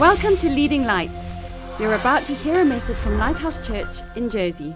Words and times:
Welcome 0.00 0.38
to 0.38 0.48
Leading 0.48 0.84
Lights. 0.84 1.78
You're 1.78 1.92
about 1.92 2.22
to 2.22 2.32
hear 2.32 2.62
a 2.62 2.64
message 2.64 2.96
from 2.96 3.18
Lighthouse 3.18 3.66
Church 3.66 3.98
in 4.16 4.30
Jersey. 4.30 4.74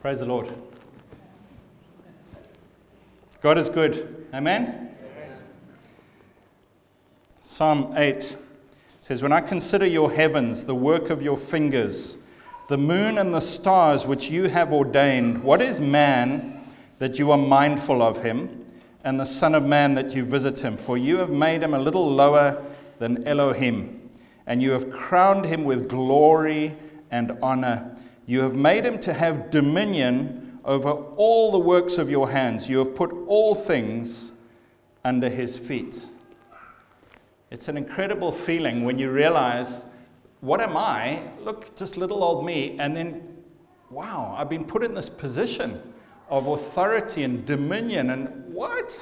Praise 0.00 0.20
the 0.20 0.26
Lord. 0.26 0.52
God 3.40 3.58
is 3.58 3.68
good. 3.68 4.24
Amen? 4.32 4.94
Psalm 7.42 7.92
8 7.96 8.36
says, 9.00 9.20
When 9.20 9.32
I 9.32 9.40
consider 9.40 9.84
your 9.84 10.12
heavens, 10.12 10.64
the 10.64 10.76
work 10.76 11.10
of 11.10 11.22
your 11.22 11.36
fingers, 11.36 12.18
the 12.68 12.78
moon 12.78 13.18
and 13.18 13.34
the 13.34 13.40
stars 13.40 14.06
which 14.06 14.30
you 14.30 14.48
have 14.48 14.72
ordained, 14.72 15.42
what 15.42 15.60
is 15.60 15.80
man 15.80 16.62
that 17.00 17.18
you 17.18 17.32
are 17.32 17.36
mindful 17.36 18.00
of 18.00 18.22
him? 18.22 18.64
And 19.08 19.18
the 19.18 19.24
Son 19.24 19.54
of 19.54 19.64
Man 19.64 19.94
that 19.94 20.14
you 20.14 20.22
visit 20.22 20.62
him. 20.62 20.76
For 20.76 20.98
you 20.98 21.16
have 21.16 21.30
made 21.30 21.62
him 21.62 21.72
a 21.72 21.78
little 21.78 22.12
lower 22.12 22.62
than 22.98 23.26
Elohim, 23.26 24.10
and 24.46 24.60
you 24.60 24.72
have 24.72 24.90
crowned 24.90 25.46
him 25.46 25.64
with 25.64 25.88
glory 25.88 26.76
and 27.10 27.32
honor. 27.40 27.96
You 28.26 28.40
have 28.40 28.54
made 28.54 28.84
him 28.84 28.98
to 29.00 29.14
have 29.14 29.48
dominion 29.48 30.60
over 30.62 30.90
all 30.90 31.50
the 31.50 31.58
works 31.58 31.96
of 31.96 32.10
your 32.10 32.28
hands. 32.30 32.68
You 32.68 32.80
have 32.80 32.94
put 32.94 33.10
all 33.26 33.54
things 33.54 34.32
under 35.02 35.30
his 35.30 35.56
feet. 35.56 36.04
It's 37.50 37.68
an 37.68 37.78
incredible 37.78 38.30
feeling 38.30 38.84
when 38.84 38.98
you 38.98 39.10
realize, 39.10 39.86
what 40.42 40.60
am 40.60 40.76
I? 40.76 41.22
Look, 41.40 41.74
just 41.74 41.96
little 41.96 42.22
old 42.22 42.44
me. 42.44 42.76
And 42.78 42.94
then, 42.94 43.38
wow, 43.88 44.34
I've 44.36 44.50
been 44.50 44.66
put 44.66 44.84
in 44.84 44.92
this 44.92 45.08
position 45.08 45.94
of 46.28 46.46
authority 46.46 47.22
and 47.22 47.44
dominion. 47.44 48.10
And 48.10 48.52
what? 48.52 48.98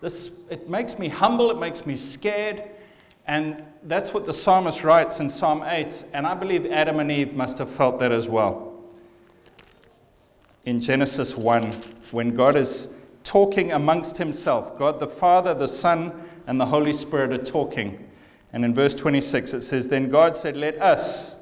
This, 0.00 0.30
it 0.48 0.68
makes 0.68 0.98
me 0.98 1.08
humble, 1.08 1.50
it 1.50 1.58
makes 1.58 1.84
me 1.86 1.96
scared. 1.96 2.64
And 3.26 3.62
that's 3.84 4.12
what 4.12 4.24
the 4.24 4.32
psalmist 4.32 4.82
writes 4.82 5.20
in 5.20 5.28
Psalm 5.28 5.62
8. 5.64 6.04
And 6.12 6.26
I 6.26 6.34
believe 6.34 6.66
Adam 6.66 7.00
and 7.00 7.12
Eve 7.12 7.34
must 7.34 7.58
have 7.58 7.70
felt 7.70 7.98
that 8.00 8.12
as 8.12 8.28
well. 8.28 8.72
In 10.64 10.80
Genesis 10.80 11.36
1, 11.36 11.72
when 12.10 12.34
God 12.34 12.56
is 12.56 12.88
talking 13.24 13.72
amongst 13.72 14.16
himself, 14.18 14.78
God 14.78 14.98
the 14.98 15.06
Father, 15.06 15.54
the 15.54 15.68
Son, 15.68 16.12
and 16.46 16.60
the 16.60 16.66
Holy 16.66 16.92
Spirit 16.92 17.32
are 17.32 17.44
talking. 17.44 18.08
And 18.52 18.64
in 18.64 18.74
verse 18.74 18.94
26, 18.94 19.54
it 19.54 19.60
says, 19.62 19.88
Then 19.88 20.10
God 20.10 20.34
said, 20.34 20.56
Let 20.56 20.80
us, 20.80 21.36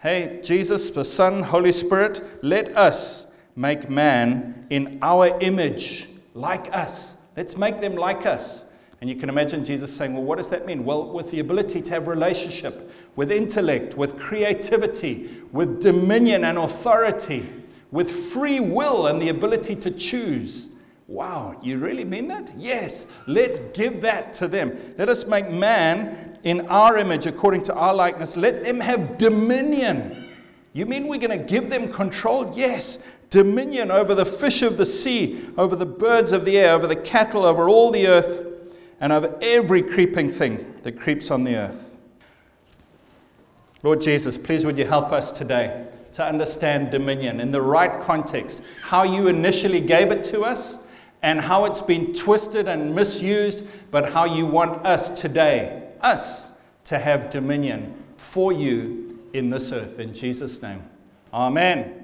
hey, 0.00 0.40
Jesus, 0.42 0.90
the 0.90 1.04
Son, 1.04 1.42
Holy 1.42 1.72
Spirit, 1.72 2.22
let 2.42 2.76
us 2.76 3.26
make 3.58 3.90
man 3.90 4.66
in 4.70 4.98
our 5.02 5.36
image, 5.40 6.08
like 6.32 6.72
us. 6.74 7.16
Let's 7.36 7.56
make 7.56 7.80
them 7.80 7.96
like 7.96 8.24
us. 8.24 8.64
And 9.00 9.10
you 9.10 9.16
can 9.16 9.28
imagine 9.28 9.64
Jesus 9.64 9.94
saying, 9.94 10.14
Well, 10.14 10.22
what 10.22 10.38
does 10.38 10.50
that 10.50 10.64
mean? 10.64 10.84
Well, 10.84 11.12
with 11.12 11.30
the 11.30 11.40
ability 11.40 11.82
to 11.82 11.90
have 11.92 12.06
relationship, 12.06 12.90
with 13.16 13.30
intellect, 13.30 13.96
with 13.96 14.18
creativity, 14.18 15.28
with 15.52 15.80
dominion 15.80 16.44
and 16.44 16.56
authority, 16.56 17.48
with 17.90 18.10
free 18.10 18.60
will 18.60 19.06
and 19.08 19.20
the 19.20 19.28
ability 19.28 19.74
to 19.76 19.90
choose. 19.90 20.68
Wow, 21.06 21.58
you 21.62 21.78
really 21.78 22.04
mean 22.04 22.28
that? 22.28 22.52
Yes, 22.56 23.06
let's 23.26 23.60
give 23.72 24.02
that 24.02 24.34
to 24.34 24.46
them. 24.46 24.76
Let 24.98 25.08
us 25.08 25.26
make 25.26 25.50
man 25.50 26.38
in 26.44 26.66
our 26.68 26.98
image 26.98 27.26
according 27.26 27.62
to 27.64 27.74
our 27.74 27.94
likeness. 27.94 28.36
Let 28.36 28.62
them 28.62 28.78
have 28.80 29.16
dominion. 29.16 30.26
You 30.74 30.84
mean 30.86 31.06
we're 31.06 31.18
going 31.18 31.38
to 31.38 31.44
give 31.44 31.70
them 31.70 31.90
control? 31.90 32.52
Yes 32.54 32.98
dominion 33.30 33.90
over 33.90 34.14
the 34.14 34.24
fish 34.24 34.62
of 34.62 34.78
the 34.78 34.86
sea, 34.86 35.48
over 35.56 35.76
the 35.76 35.86
birds 35.86 36.32
of 36.32 36.44
the 36.44 36.58
air, 36.58 36.72
over 36.72 36.86
the 36.86 36.96
cattle, 36.96 37.44
over 37.44 37.68
all 37.68 37.90
the 37.90 38.06
earth, 38.06 38.46
and 39.00 39.12
over 39.12 39.38
every 39.40 39.82
creeping 39.82 40.28
thing 40.28 40.74
that 40.82 40.98
creeps 40.98 41.30
on 41.30 41.44
the 41.44 41.56
earth. 41.56 41.96
Lord 43.82 44.00
Jesus, 44.00 44.36
please 44.36 44.66
would 44.66 44.76
you 44.76 44.86
help 44.86 45.12
us 45.12 45.30
today 45.30 45.86
to 46.14 46.24
understand 46.24 46.90
dominion 46.90 47.38
in 47.38 47.52
the 47.52 47.62
right 47.62 48.00
context, 48.00 48.60
how 48.82 49.04
you 49.04 49.28
initially 49.28 49.80
gave 49.80 50.10
it 50.10 50.24
to 50.24 50.42
us, 50.42 50.78
and 51.22 51.40
how 51.40 51.64
it's 51.64 51.80
been 51.80 52.12
twisted 52.12 52.66
and 52.66 52.94
misused, 52.94 53.64
but 53.90 54.12
how 54.12 54.24
you 54.24 54.46
want 54.46 54.84
us 54.84 55.10
today, 55.20 55.90
us, 56.00 56.50
to 56.84 56.98
have 56.98 57.30
dominion 57.30 58.02
for 58.16 58.52
you 58.52 59.20
in 59.32 59.48
this 59.48 59.70
earth. 59.72 59.98
In 59.98 60.14
Jesus' 60.14 60.60
name. 60.62 60.82
Amen. 61.32 61.97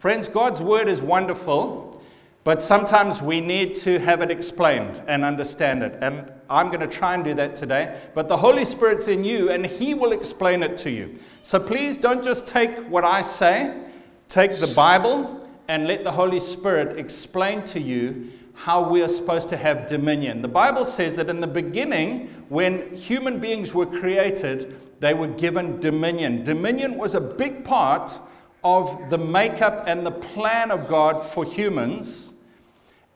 Friends, 0.00 0.28
God's 0.28 0.62
word 0.62 0.88
is 0.88 1.02
wonderful, 1.02 2.02
but 2.42 2.62
sometimes 2.62 3.20
we 3.20 3.42
need 3.42 3.74
to 3.74 3.98
have 3.98 4.22
it 4.22 4.30
explained 4.30 5.02
and 5.06 5.22
understand 5.22 5.82
it. 5.82 5.98
And 6.00 6.32
I'm 6.48 6.68
going 6.68 6.80
to 6.80 6.86
try 6.86 7.12
and 7.12 7.22
do 7.22 7.34
that 7.34 7.54
today. 7.54 8.00
But 8.14 8.26
the 8.26 8.38
Holy 8.38 8.64
Spirit's 8.64 9.08
in 9.08 9.24
you, 9.24 9.50
and 9.50 9.66
He 9.66 9.92
will 9.92 10.12
explain 10.12 10.62
it 10.62 10.78
to 10.78 10.90
you. 10.90 11.18
So 11.42 11.60
please 11.60 11.98
don't 11.98 12.24
just 12.24 12.46
take 12.46 12.74
what 12.88 13.04
I 13.04 13.20
say, 13.20 13.78
take 14.26 14.58
the 14.58 14.68
Bible, 14.68 15.46
and 15.68 15.86
let 15.86 16.02
the 16.02 16.12
Holy 16.12 16.40
Spirit 16.40 16.98
explain 16.98 17.62
to 17.66 17.78
you 17.78 18.32
how 18.54 18.88
we 18.88 19.02
are 19.02 19.08
supposed 19.08 19.50
to 19.50 19.56
have 19.58 19.86
dominion. 19.86 20.40
The 20.40 20.48
Bible 20.48 20.86
says 20.86 21.16
that 21.16 21.28
in 21.28 21.42
the 21.42 21.46
beginning, 21.46 22.28
when 22.48 22.94
human 22.94 23.38
beings 23.38 23.74
were 23.74 23.84
created, 23.84 24.80
they 25.00 25.12
were 25.12 25.28
given 25.28 25.78
dominion. 25.78 26.42
Dominion 26.42 26.96
was 26.96 27.14
a 27.14 27.20
big 27.20 27.66
part 27.66 28.18
of 28.62 29.10
the 29.10 29.18
makeup 29.18 29.84
and 29.86 30.04
the 30.04 30.10
plan 30.10 30.70
of 30.70 30.88
God 30.88 31.22
for 31.22 31.44
humans. 31.44 32.32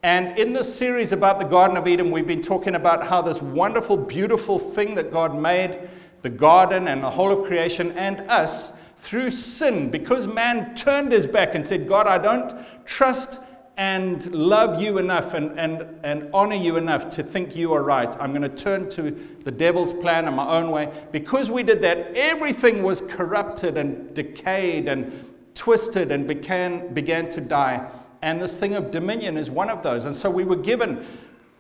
And 0.03 0.39
in 0.39 0.53
this 0.53 0.75
series 0.75 1.13
about 1.13 1.39
the 1.39 1.45
Garden 1.45 1.77
of 1.77 1.87
Eden, 1.87 2.11
we've 2.11 2.27
been 2.27 2.43
talking 2.43 2.75
about 2.75 3.07
how 3.07 3.23
this 3.23 3.41
wonderful, 3.41 3.97
beautiful 3.97 4.59
thing 4.59 4.95
that 4.97 5.11
God 5.11 5.39
made, 5.39 5.89
the 6.23 6.31
garden 6.31 6.89
and 6.89 7.03
the 7.03 7.11
whole 7.11 7.33
of 7.33 7.47
creation, 7.47 7.93
and 7.93 8.21
us, 8.31 8.73
through 8.99 9.31
sin, 9.31 9.91
because 9.91 10.27
man 10.27 10.75
turned 10.75 11.13
his 11.13 11.27
back 11.27 11.55
and 11.55 11.65
said, 11.65 11.89
God, 11.89 12.07
I 12.07 12.19
don't 12.19 12.55
trust 12.87 13.41
and 13.77 14.33
love 14.33 14.81
you 14.81 14.99
enough 14.99 15.35
and, 15.35 15.59
and, 15.59 15.87
and 16.05 16.31
honor 16.33 16.55
you 16.55 16.77
enough 16.77 17.11
to 17.11 17.23
think 17.23 17.57
you 17.57 17.73
are 17.73 17.83
right. 17.83 18.15
I'm 18.21 18.31
going 18.31 18.43
to 18.43 18.49
turn 18.49 18.89
to 18.91 19.11
the 19.43 19.51
devil's 19.51 19.93
plan 19.93 20.29
in 20.29 20.35
my 20.35 20.49
own 20.49 20.71
way. 20.71 20.93
Because 21.13 21.51
we 21.51 21.63
did 21.63 21.81
that, 21.83 22.13
everything 22.15 22.83
was 22.83 23.01
corrupted 23.01 23.77
and 23.77 24.15
decayed 24.15 24.89
and 24.89 25.34
twisted 25.55 26.11
and 26.13 26.27
began, 26.27 26.93
began 26.93 27.29
to 27.31 27.41
die. 27.41 27.91
And 28.23 28.41
this 28.41 28.57
thing 28.57 28.75
of 28.75 28.91
dominion 28.91 29.37
is 29.37 29.51
one 29.51 29.71
of 29.71 29.83
those. 29.83 30.07
And 30.07 30.17
so 30.17 30.31
we 30.31 30.45
were 30.45 30.57
given 30.57 31.05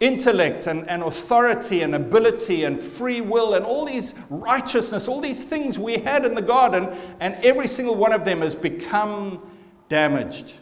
intellect 0.00 0.66
and, 0.66 0.88
and 0.88 1.03
authority 1.03 1.82
and 1.82 1.94
ability 1.94 2.65
and 2.65 2.83
free 2.83 3.21
will 3.21 3.54
and 3.54 3.65
all 3.65 3.84
these 3.87 4.15
righteousness, 4.28 5.09
all 5.09 5.21
these 5.21 5.44
things 5.44 5.78
we 5.78 5.99
had 5.99 6.25
in 6.25 6.34
the 6.34 6.43
garden, 6.43 6.88
and 7.21 7.34
every 7.44 7.69
single 7.69 7.94
one 7.94 8.12
of 8.12 8.25
them 8.25 8.41
has 8.41 8.54
become 8.54 9.41
damaged. 9.88 10.54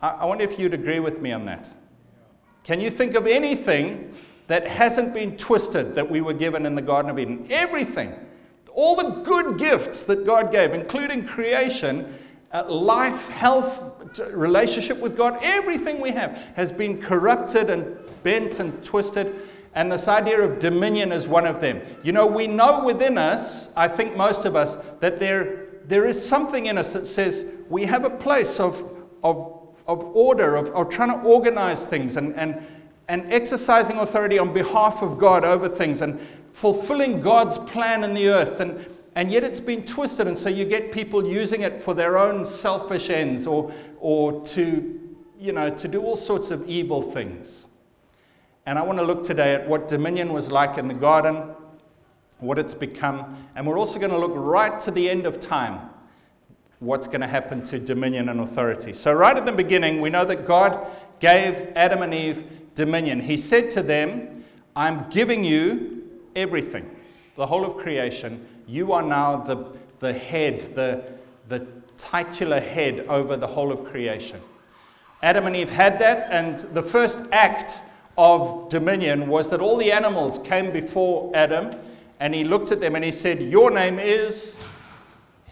I, 0.00 0.10
I 0.10 0.24
wonder 0.26 0.44
if 0.44 0.58
you'd 0.58 0.74
agree 0.74 1.00
with 1.00 1.20
me 1.20 1.32
on 1.32 1.44
that. 1.46 1.68
Can 2.64 2.80
you 2.80 2.90
think 2.90 3.14
of 3.14 3.26
anything 3.26 4.12
that 4.46 4.66
hasn't 4.66 5.12
been 5.12 5.36
twisted 5.36 5.94
that 5.94 6.10
we 6.10 6.20
were 6.20 6.34
given 6.34 6.66
in 6.66 6.74
the 6.74 6.82
Garden 6.82 7.10
of 7.10 7.18
Eden? 7.18 7.46
Everything. 7.50 8.12
All 8.72 8.94
the 8.94 9.22
good 9.22 9.58
gifts 9.58 10.02
that 10.04 10.26
God 10.26 10.52
gave, 10.52 10.74
including 10.74 11.26
creation, 11.26 12.14
life, 12.68 13.28
health, 13.28 14.18
relationship 14.30 14.98
with 14.98 15.16
God, 15.16 15.38
everything 15.42 16.00
we 16.00 16.10
have 16.12 16.36
has 16.54 16.72
been 16.72 17.00
corrupted 17.00 17.70
and 17.70 17.96
bent 18.22 18.60
and 18.60 18.82
twisted. 18.84 19.34
And 19.74 19.92
this 19.92 20.08
idea 20.08 20.40
of 20.40 20.58
dominion 20.58 21.12
is 21.12 21.28
one 21.28 21.46
of 21.46 21.60
them. 21.60 21.82
You 22.02 22.12
know, 22.12 22.26
we 22.26 22.46
know 22.46 22.84
within 22.84 23.18
us, 23.18 23.68
I 23.76 23.88
think 23.88 24.16
most 24.16 24.44
of 24.44 24.56
us, 24.56 24.76
that 25.00 25.18
there, 25.18 25.66
there 25.84 26.06
is 26.06 26.26
something 26.26 26.66
in 26.66 26.78
us 26.78 26.92
that 26.94 27.06
says 27.06 27.44
we 27.68 27.84
have 27.84 28.04
a 28.04 28.10
place 28.10 28.58
of, 28.58 28.82
of, 29.22 29.68
of 29.86 30.02
order, 30.04 30.56
of, 30.56 30.70
of 30.70 30.88
trying 30.88 31.10
to 31.10 31.26
organize 31.26 31.84
things 31.84 32.16
and, 32.16 32.34
and, 32.36 32.64
and 33.08 33.30
exercising 33.30 33.98
authority 33.98 34.38
on 34.38 34.54
behalf 34.54 35.02
of 35.02 35.18
God 35.18 35.44
over 35.44 35.68
things 35.68 36.00
and 36.00 36.18
fulfilling 36.52 37.20
God's 37.20 37.58
plan 37.58 38.02
in 38.02 38.14
the 38.14 38.28
earth. 38.28 38.60
And, 38.60 38.86
and 39.16 39.32
yet 39.32 39.42
it's 39.42 39.60
been 39.60 39.82
twisted, 39.86 40.28
and 40.28 40.36
so 40.36 40.50
you 40.50 40.66
get 40.66 40.92
people 40.92 41.26
using 41.26 41.62
it 41.62 41.82
for 41.82 41.94
their 41.94 42.18
own 42.18 42.44
selfish 42.44 43.08
ends 43.08 43.46
or, 43.46 43.72
or 43.98 44.44
to, 44.44 45.00
you 45.38 45.52
know, 45.52 45.70
to 45.70 45.88
do 45.88 46.02
all 46.02 46.16
sorts 46.16 46.50
of 46.50 46.68
evil 46.68 47.00
things. 47.00 47.66
And 48.66 48.78
I 48.78 48.82
want 48.82 48.98
to 48.98 49.04
look 49.04 49.24
today 49.24 49.54
at 49.54 49.66
what 49.66 49.88
dominion 49.88 50.34
was 50.34 50.50
like 50.50 50.76
in 50.76 50.86
the 50.86 50.94
garden, 50.94 51.54
what 52.40 52.58
it's 52.58 52.74
become, 52.74 53.34
and 53.54 53.66
we're 53.66 53.78
also 53.78 53.98
going 53.98 54.10
to 54.10 54.18
look 54.18 54.32
right 54.34 54.78
to 54.80 54.90
the 54.90 55.08
end 55.08 55.24
of 55.24 55.40
time, 55.40 55.88
what's 56.80 57.06
going 57.06 57.22
to 57.22 57.26
happen 57.26 57.62
to 57.62 57.78
dominion 57.78 58.28
and 58.28 58.40
authority. 58.40 58.92
So, 58.92 59.14
right 59.14 59.34
at 59.34 59.46
the 59.46 59.52
beginning, 59.52 60.02
we 60.02 60.10
know 60.10 60.26
that 60.26 60.46
God 60.46 60.86
gave 61.20 61.72
Adam 61.74 62.02
and 62.02 62.12
Eve 62.12 62.44
dominion. 62.74 63.20
He 63.20 63.38
said 63.38 63.70
to 63.70 63.82
them, 63.82 64.44
I'm 64.74 65.08
giving 65.08 65.42
you 65.42 66.02
everything, 66.36 66.94
the 67.36 67.46
whole 67.46 67.64
of 67.64 67.78
creation 67.78 68.46
you 68.66 68.92
are 68.92 69.02
now 69.02 69.36
the, 69.36 69.64
the 69.98 70.12
head, 70.12 70.74
the, 70.74 71.04
the 71.48 71.66
titular 71.98 72.60
head 72.60 73.06
over 73.08 73.36
the 73.36 73.46
whole 73.46 73.72
of 73.72 73.84
creation. 73.84 74.40
Adam 75.22 75.46
and 75.46 75.56
Eve 75.56 75.70
had 75.70 75.98
that, 75.98 76.28
and 76.30 76.58
the 76.74 76.82
first 76.82 77.20
act 77.32 77.78
of 78.18 78.68
dominion 78.68 79.28
was 79.28 79.50
that 79.50 79.60
all 79.60 79.76
the 79.76 79.92
animals 79.92 80.38
came 80.40 80.72
before 80.72 81.30
Adam 81.34 81.76
and 82.20 82.34
he 82.34 82.44
looked 82.44 82.72
at 82.72 82.80
them 82.80 82.94
and 82.94 83.04
he 83.04 83.12
said, 83.12 83.40
Your 83.42 83.70
name 83.70 83.98
is 83.98 84.56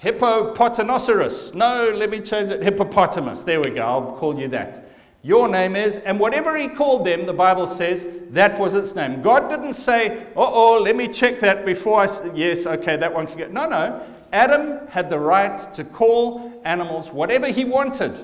Hippopotamosaurus. 0.02 1.54
No, 1.54 1.90
let 1.94 2.10
me 2.10 2.20
change 2.20 2.50
it. 2.50 2.62
Hippopotamus. 2.62 3.42
There 3.42 3.60
we 3.60 3.70
go. 3.70 3.82
I'll 3.82 4.12
call 4.16 4.38
you 4.38 4.48
that. 4.48 4.88
Your 5.24 5.48
name 5.48 5.74
is, 5.74 5.98
and 6.00 6.20
whatever 6.20 6.54
he 6.54 6.68
called 6.68 7.06
them, 7.06 7.24
the 7.24 7.32
Bible 7.32 7.66
says 7.66 8.06
that 8.32 8.58
was 8.58 8.74
its 8.74 8.94
name. 8.94 9.22
God 9.22 9.48
didn't 9.48 9.72
say, 9.72 10.18
uh 10.36 10.52
oh, 10.52 10.82
let 10.82 10.96
me 10.96 11.08
check 11.08 11.40
that 11.40 11.64
before 11.64 12.00
I. 12.00 12.08
Yes, 12.34 12.66
okay, 12.66 12.98
that 12.98 13.12
one 13.12 13.26
can 13.26 13.38
get. 13.38 13.50
No, 13.50 13.66
no. 13.66 14.02
Adam 14.34 14.86
had 14.88 15.08
the 15.08 15.18
right 15.18 15.56
to 15.72 15.82
call 15.82 16.60
animals 16.66 17.10
whatever 17.10 17.46
he 17.46 17.64
wanted. 17.64 18.20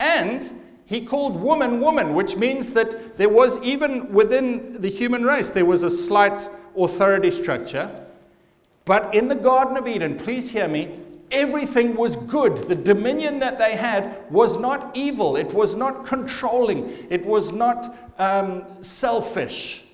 And 0.00 0.60
he 0.86 1.02
called 1.06 1.40
woman 1.40 1.80
woman, 1.80 2.14
which 2.14 2.36
means 2.36 2.72
that 2.72 3.16
there 3.16 3.28
was, 3.28 3.56
even 3.58 4.12
within 4.12 4.80
the 4.80 4.90
human 4.90 5.22
race, 5.22 5.50
there 5.50 5.64
was 5.64 5.84
a 5.84 5.90
slight 5.90 6.48
authority 6.76 7.30
structure. 7.30 8.04
But 8.84 9.14
in 9.14 9.28
the 9.28 9.36
Garden 9.36 9.76
of 9.76 9.86
Eden, 9.86 10.18
please 10.18 10.50
hear 10.50 10.66
me, 10.66 10.98
everything 11.30 11.96
was 11.96 12.16
good. 12.16 12.68
The 12.68 12.74
dominion 12.74 13.38
that 13.40 13.58
they 13.58 13.76
had 13.76 14.30
was 14.30 14.58
not 14.58 14.96
evil, 14.96 15.36
it 15.36 15.52
was 15.52 15.76
not 15.76 16.06
controlling, 16.06 17.06
it 17.10 17.24
was 17.24 17.52
not 17.52 17.96
um, 18.18 18.64
selfish. 18.82 19.84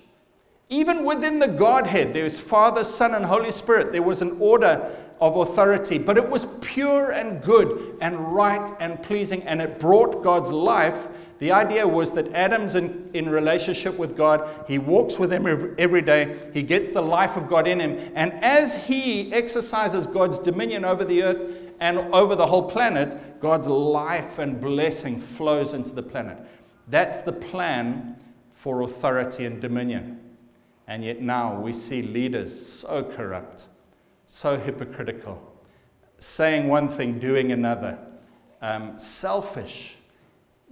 Even 0.69 1.03
within 1.03 1.39
the 1.39 1.49
Godhead, 1.49 2.13
there 2.13 2.23
was 2.23 2.39
Father, 2.39 2.83
Son, 2.85 3.13
and 3.13 3.25
Holy 3.25 3.51
Spirit. 3.51 3.91
There 3.91 4.01
was 4.01 4.21
an 4.21 4.37
order 4.39 4.89
of 5.19 5.35
authority, 5.35 5.97
but 5.97 6.17
it 6.17 6.29
was 6.29 6.47
pure 6.61 7.11
and 7.11 7.43
good 7.43 7.97
and 7.99 8.33
right 8.33 8.71
and 8.79 9.01
pleasing, 9.03 9.43
and 9.43 9.61
it 9.61 9.79
brought 9.79 10.23
God's 10.23 10.51
life. 10.51 11.09
The 11.41 11.51
idea 11.51 11.85
was 11.87 12.13
that 12.13 12.31
Adam's 12.33 12.75
in, 12.75 13.09
in 13.13 13.27
relationship 13.27 13.97
with 13.97 14.15
God. 14.15 14.47
He 14.67 14.77
walks 14.77 15.19
with 15.19 15.33
Him 15.33 15.45
every, 15.77 16.01
day. 16.01 16.39
He 16.53 16.63
gets 16.63 16.89
the 16.89 17.01
life 17.01 17.35
of 17.35 17.49
God 17.49 17.67
in 17.67 17.79
him. 17.81 18.11
And 18.15 18.31
as 18.43 18.85
he 18.85 19.33
exercises 19.33 20.07
God's 20.07 20.39
dominion 20.39 20.85
over 20.85 21.03
the 21.03 21.23
earth 21.23 21.51
and 21.79 21.97
over 22.13 22.35
the 22.35 22.45
whole 22.45 22.69
planet, 22.69 23.39
God's 23.41 23.67
life 23.67 24.39
and 24.39 24.61
blessing 24.61 25.19
flows 25.19 25.73
into 25.73 25.91
the 25.91 26.03
planet. 26.03 26.37
That's 26.87 27.21
the 27.21 27.33
plan 27.33 28.17
for 28.51 28.83
authority 28.83 29.45
and 29.45 29.59
dominion. 29.59 30.19
And 30.87 31.03
yet 31.03 31.21
now 31.21 31.59
we 31.59 31.73
see 31.73 32.01
leaders 32.01 32.53
so 32.81 33.03
corrupt 33.03 33.65
so 34.31 34.57
hypocritical, 34.57 35.41
saying 36.17 36.69
one 36.69 36.87
thing, 36.87 37.19
doing 37.19 37.51
another, 37.51 37.99
um, 38.61 38.97
selfish. 38.97 39.97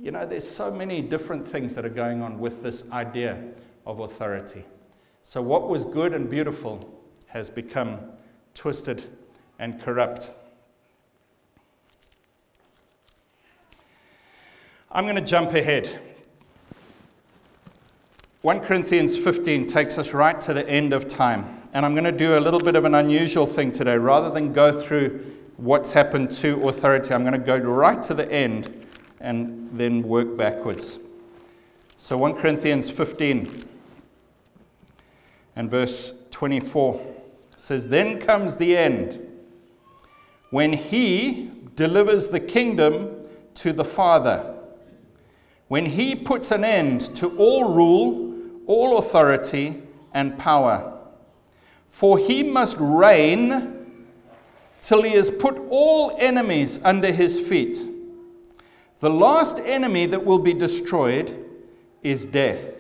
You 0.02 0.12
know, 0.12 0.26
there's 0.26 0.48
so 0.48 0.72
many 0.72 1.02
different 1.02 1.46
things 1.46 1.76
that 1.76 1.86
are 1.86 1.90
going 1.90 2.22
on 2.22 2.40
with 2.40 2.64
this 2.64 2.86
idea 2.92 3.44
of 3.86 4.00
authority. 4.00 4.64
So, 5.24 5.42
what 5.42 5.68
was 5.68 5.84
good 5.84 6.14
and 6.14 6.30
beautiful 6.30 6.90
has 7.28 7.50
become 7.50 8.00
twisted 8.54 9.06
and 9.60 9.82
corrupt. 9.82 10.32
I'm 14.90 15.04
going 15.04 15.16
to 15.16 15.22
jump 15.22 15.54
ahead. 15.54 16.00
1 18.42 18.62
Corinthians 18.62 19.18
15 19.18 19.66
takes 19.66 19.98
us 19.98 20.14
right 20.14 20.40
to 20.42 20.54
the 20.54 20.68
end 20.68 20.94
of 20.94 21.10
time. 21.10 21.62
And 21.74 21.86
I'm 21.86 21.94
going 21.94 22.06
to 22.06 22.12
do 22.12 22.38
a 22.38 22.40
little 22.40 22.62
bit 22.62 22.76
of 22.76 22.86
an 22.86 22.96
unusual 22.96 23.46
thing 23.46 23.74
today. 23.74 23.98
Rather 23.98 24.32
than 24.32 24.54
go 24.54 24.82
through 24.82 25.20
what's 25.58 25.92
happened 25.92 26.32
to 26.32 26.70
authority, 26.70 27.14
I'm 27.14 27.22
going 27.22 27.34
to 27.34 27.38
go 27.38 27.58
right 27.58 28.02
to 28.04 28.14
the 28.14 28.32
end 28.32 28.88
and 29.20 29.70
then 29.74 30.04
work 30.04 30.38
backwards. 30.38 31.00
So 31.98 32.18
1 32.18 32.36
Corinthians 32.36 32.90
15 32.90 33.66
and 35.56 35.70
verse 35.70 36.14
24 36.32 37.02
says, 37.56 37.88
Then 37.88 38.20
comes 38.20 38.56
the 38.56 38.78
end, 38.78 39.26
when 40.50 40.74
he 40.74 41.52
delivers 41.76 42.30
the 42.30 42.40
kingdom 42.40 43.26
to 43.56 43.74
the 43.74 43.86
Father, 43.86 44.56
when 45.68 45.86
he 45.86 46.16
puts 46.16 46.52
an 46.52 46.64
end 46.64 47.16
to 47.18 47.38
all 47.38 47.74
rule, 47.74 48.34
all 48.66 48.98
authority, 48.98 49.82
and 50.14 50.38
power 50.38 51.00
for 51.90 52.20
he 52.20 52.44
must 52.44 52.78
reign 52.80 54.06
till 54.82 55.02
he 55.02 55.14
has 55.14 55.30
put 55.30 55.60
all 55.70 56.16
enemies 56.20 56.80
under 56.84 57.12
his 57.12 57.40
feet. 57.46 57.78
The 59.00 59.10
last 59.10 59.60
enemy 59.60 60.06
that 60.08 60.26
will 60.26 60.40
be 60.40 60.54
destroyed 60.54 61.46
is 62.04 62.26
death. 62.26 62.80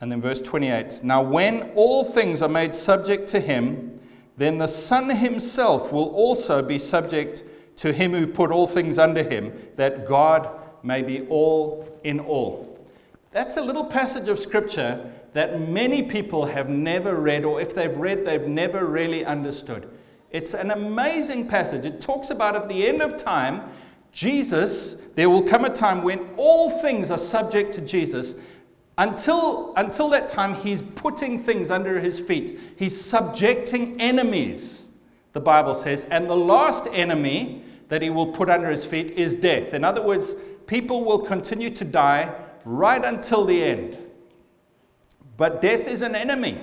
And 0.00 0.12
then 0.12 0.20
verse 0.20 0.40
28 0.40 1.00
Now, 1.02 1.22
when 1.22 1.72
all 1.74 2.04
things 2.04 2.42
are 2.42 2.48
made 2.48 2.74
subject 2.74 3.28
to 3.30 3.40
him, 3.40 3.98
then 4.36 4.58
the 4.58 4.66
Son 4.66 5.10
himself 5.10 5.92
will 5.92 6.10
also 6.10 6.62
be 6.62 6.78
subject 6.78 7.42
to 7.76 7.92
him 7.92 8.12
who 8.12 8.26
put 8.26 8.50
all 8.50 8.66
things 8.66 8.98
under 8.98 9.22
him, 9.22 9.52
that 9.76 10.06
God 10.06 10.48
may 10.82 11.02
be 11.02 11.22
all 11.28 11.86
in 12.04 12.20
all. 12.20 12.78
That's 13.32 13.56
a 13.56 13.60
little 13.60 13.84
passage 13.84 14.28
of 14.28 14.38
scripture 14.38 15.12
that 15.32 15.60
many 15.60 16.02
people 16.02 16.46
have 16.46 16.70
never 16.70 17.16
read, 17.16 17.44
or 17.44 17.60
if 17.60 17.74
they've 17.74 17.96
read, 17.96 18.24
they've 18.24 18.46
never 18.46 18.86
really 18.86 19.24
understood. 19.24 19.90
It's 20.30 20.54
an 20.54 20.70
amazing 20.70 21.48
passage. 21.48 21.84
It 21.84 22.00
talks 22.00 22.30
about 22.30 22.56
at 22.56 22.68
the 22.68 22.86
end 22.86 23.02
of 23.02 23.16
time, 23.16 23.62
Jesus, 24.16 24.96
there 25.14 25.28
will 25.28 25.42
come 25.42 25.66
a 25.66 25.70
time 25.70 26.02
when 26.02 26.30
all 26.38 26.70
things 26.70 27.10
are 27.10 27.18
subject 27.18 27.74
to 27.74 27.82
Jesus. 27.82 28.34
Until, 28.96 29.74
until 29.76 30.08
that 30.08 30.30
time, 30.30 30.54
he's 30.54 30.80
putting 30.80 31.44
things 31.44 31.70
under 31.70 32.00
his 32.00 32.18
feet. 32.18 32.58
He's 32.76 32.98
subjecting 32.98 34.00
enemies, 34.00 34.86
the 35.34 35.40
Bible 35.40 35.74
says. 35.74 36.06
And 36.10 36.30
the 36.30 36.36
last 36.36 36.86
enemy 36.86 37.62
that 37.90 38.00
he 38.00 38.08
will 38.08 38.28
put 38.28 38.48
under 38.48 38.70
his 38.70 38.86
feet 38.86 39.10
is 39.10 39.34
death. 39.34 39.74
In 39.74 39.84
other 39.84 40.00
words, 40.00 40.34
people 40.66 41.04
will 41.04 41.18
continue 41.18 41.68
to 41.68 41.84
die 41.84 42.34
right 42.64 43.04
until 43.04 43.44
the 43.44 43.62
end. 43.62 43.98
But 45.36 45.60
death 45.60 45.86
is 45.86 46.00
an 46.00 46.14
enemy. 46.14 46.58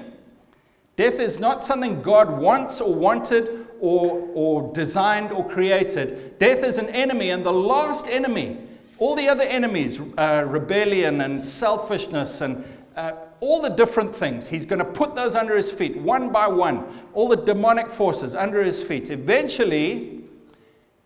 Death 0.95 1.19
is 1.19 1.37
not 1.37 1.61
something 1.61 2.01
God 2.01 2.35
wants 2.35 2.81
or 2.81 2.95
wanted 2.95 3.62
or, 3.83 4.29
or 4.33 4.71
designed 4.71 5.33
or 5.33 5.45
created. 5.45 6.39
Death 6.39 6.63
is 6.63 6.77
an 6.77 6.87
enemy, 6.91 7.31
and 7.31 7.45
the 7.45 7.51
last 7.51 8.07
enemy, 8.07 8.57
all 8.97 9.13
the 9.13 9.27
other 9.27 9.43
enemies, 9.43 9.99
uh, 10.17 10.45
rebellion 10.47 11.19
and 11.19 11.43
selfishness 11.43 12.39
and 12.39 12.63
uh, 12.95 13.11
all 13.41 13.61
the 13.61 13.69
different 13.69 14.15
things, 14.15 14.47
he's 14.47 14.65
going 14.65 14.79
to 14.79 14.85
put 14.85 15.15
those 15.15 15.35
under 15.35 15.57
his 15.57 15.69
feet 15.69 15.97
one 15.97 16.31
by 16.31 16.47
one. 16.47 16.85
All 17.13 17.27
the 17.27 17.35
demonic 17.35 17.89
forces 17.89 18.35
under 18.35 18.63
his 18.63 18.81
feet. 18.81 19.09
Eventually, 19.09 20.23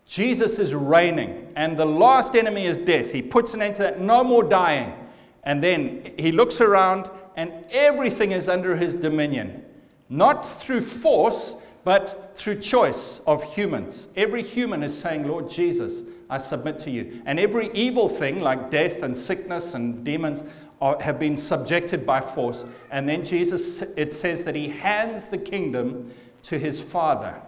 Jesus 0.05 0.59
is 0.59 0.75
reigning, 0.75 1.51
and 1.55 1.77
the 1.77 1.85
last 1.85 2.35
enemy 2.35 2.67
is 2.67 2.77
death. 2.77 3.11
He 3.11 3.23
puts 3.23 3.55
an 3.55 3.63
end 3.63 3.73
to 3.75 3.81
that. 3.81 4.01
No 4.01 4.23
more 4.23 4.43
dying. 4.43 4.93
And 5.41 5.63
then 5.63 6.13
he 6.19 6.31
looks 6.31 6.61
around 6.61 7.09
and 7.35 7.51
everything 7.71 8.33
is 8.33 8.47
under 8.47 8.75
his 8.75 8.93
dominion. 8.93 9.63
Not 10.09 10.45
through 10.45 10.81
force, 10.81 11.55
but 11.87 12.35
through 12.35 12.59
choice 12.59 13.21
of 13.25 13.41
humans. 13.55 14.09
Every 14.17 14.43
human 14.43 14.83
is 14.83 14.93
saying, 14.93 15.25
Lord 15.25 15.49
Jesus, 15.49 16.03
I 16.29 16.37
submit 16.37 16.79
to 16.79 16.91
you. 16.91 17.21
And 17.25 17.39
every 17.39 17.71
evil 17.71 18.09
thing, 18.09 18.41
like 18.41 18.69
death 18.69 19.03
and 19.03 19.17
sickness 19.17 19.73
and 19.73 20.03
demons, 20.03 20.43
are, 20.81 21.01
have 21.01 21.17
been 21.17 21.37
subjected 21.37 22.05
by 22.05 22.19
force. 22.19 22.65
And 22.91 23.07
then 23.07 23.23
Jesus, 23.23 23.83
it 23.95 24.13
says 24.13 24.43
that 24.43 24.53
he 24.53 24.67
hands 24.67 25.27
the 25.27 25.37
kingdom 25.37 26.11
to 26.43 26.59
his 26.59 26.81
Father. 26.81 27.41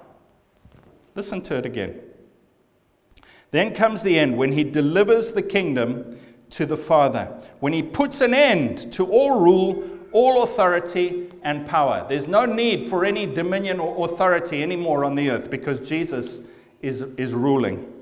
Listen 1.16 1.42
to 1.42 1.58
it 1.58 1.66
again. 1.66 2.00
Then 3.52 3.76
comes 3.76 4.04
the 4.04 4.18
end 4.18 4.38
when 4.38 4.54
he 4.54 4.64
delivers 4.64 5.34
the 5.34 5.42
kingdom 5.42 6.18
to 6.52 6.66
the 6.66 6.78
Father, 6.78 7.26
when 7.60 7.74
he 7.74 7.84
puts 7.84 8.22
an 8.22 8.34
end 8.34 8.94
to 8.94 9.06
all 9.06 9.42
rule, 9.42 9.84
all 10.14 10.44
authority, 10.44 11.29
and 11.44 11.68
power. 11.68 12.06
There's 12.08 12.28
no 12.28 12.46
need 12.46 12.90
for 12.90 13.06
any 13.06 13.26
dominion 13.26 13.80
or 13.80 14.06
authority 14.10 14.62
anymore 14.64 15.06
on 15.06 15.16
the 15.16 15.30
earth 15.30 15.50
because 15.50 15.80
Jesus 15.80 16.42
is, 16.82 17.04
is 17.18 17.34
ruling. 17.34 17.94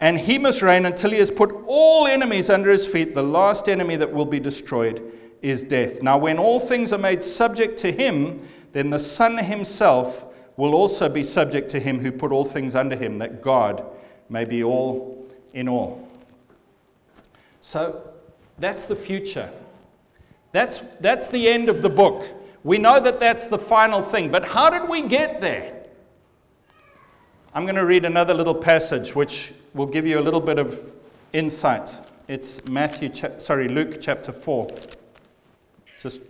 And 0.00 0.18
he 0.18 0.38
must 0.38 0.62
reign 0.62 0.86
until 0.86 1.10
he 1.10 1.18
has 1.18 1.30
put 1.30 1.52
all 1.66 2.06
enemies 2.06 2.48
under 2.48 2.70
his 2.70 2.86
feet. 2.86 3.14
The 3.14 3.22
last 3.22 3.68
enemy 3.68 3.96
that 3.96 4.12
will 4.12 4.24
be 4.24 4.40
destroyed 4.40 5.02
is 5.42 5.62
death. 5.62 6.02
Now, 6.02 6.18
when 6.18 6.38
all 6.38 6.58
things 6.58 6.92
are 6.92 6.98
made 6.98 7.22
subject 7.22 7.78
to 7.80 7.92
him, 7.92 8.40
then 8.72 8.90
the 8.90 8.98
Son 8.98 9.38
himself 9.38 10.26
will 10.56 10.74
also 10.74 11.08
be 11.08 11.22
subject 11.22 11.70
to 11.70 11.80
him 11.80 12.00
who 12.00 12.12
put 12.12 12.32
all 12.32 12.44
things 12.44 12.74
under 12.74 12.96
him, 12.96 13.18
that 13.18 13.42
God 13.42 13.84
may 14.28 14.44
be 14.44 14.62
all 14.62 15.26
in 15.52 15.68
all. 15.68 16.06
So 17.60 18.02
that's 18.58 18.84
the 18.84 18.96
future. 18.96 19.50
That's, 20.52 20.80
that's 21.00 21.28
the 21.28 21.48
end 21.48 21.68
of 21.68 21.82
the 21.82 21.88
book. 21.88 22.26
We 22.62 22.78
know 22.78 23.00
that 23.00 23.20
that's 23.20 23.46
the 23.46 23.58
final 23.58 24.02
thing, 24.02 24.30
but 24.30 24.46
how 24.46 24.70
did 24.70 24.88
we 24.88 25.02
get 25.02 25.40
there? 25.40 25.84
I'm 27.54 27.64
going 27.64 27.76
to 27.76 27.86
read 27.86 28.04
another 28.04 28.34
little 28.34 28.54
passage 28.54 29.14
which 29.14 29.52
will 29.74 29.86
give 29.86 30.06
you 30.06 30.20
a 30.20 30.22
little 30.22 30.40
bit 30.40 30.58
of 30.58 30.92
insight 31.32 31.92
It's 32.28 32.64
Matthew, 32.68 33.10
sorry, 33.38 33.68
Luke 33.68 33.98
chapter 34.00 34.30
4. 34.30 34.68
Just, 36.00 36.20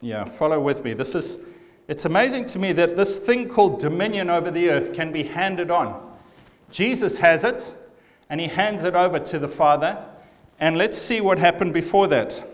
yeah, 0.00 0.24
follow 0.24 0.60
with 0.60 0.84
me. 0.84 0.92
This 0.92 1.14
is, 1.14 1.38
it's 1.88 2.04
amazing 2.04 2.46
to 2.46 2.58
me 2.58 2.72
that 2.72 2.96
this 2.96 3.18
thing 3.18 3.48
called 3.48 3.80
dominion 3.80 4.28
over 4.28 4.50
the 4.50 4.68
earth 4.70 4.92
can 4.92 5.12
be 5.12 5.22
handed 5.22 5.70
on. 5.70 6.14
Jesus 6.70 7.18
has 7.18 7.44
it, 7.44 7.74
and 8.28 8.40
he 8.40 8.48
hands 8.48 8.84
it 8.84 8.94
over 8.94 9.18
to 9.18 9.38
the 9.38 9.48
Father. 9.48 10.04
And 10.60 10.76
let's 10.76 10.98
see 10.98 11.20
what 11.20 11.38
happened 11.38 11.72
before 11.72 12.06
that. 12.08 12.46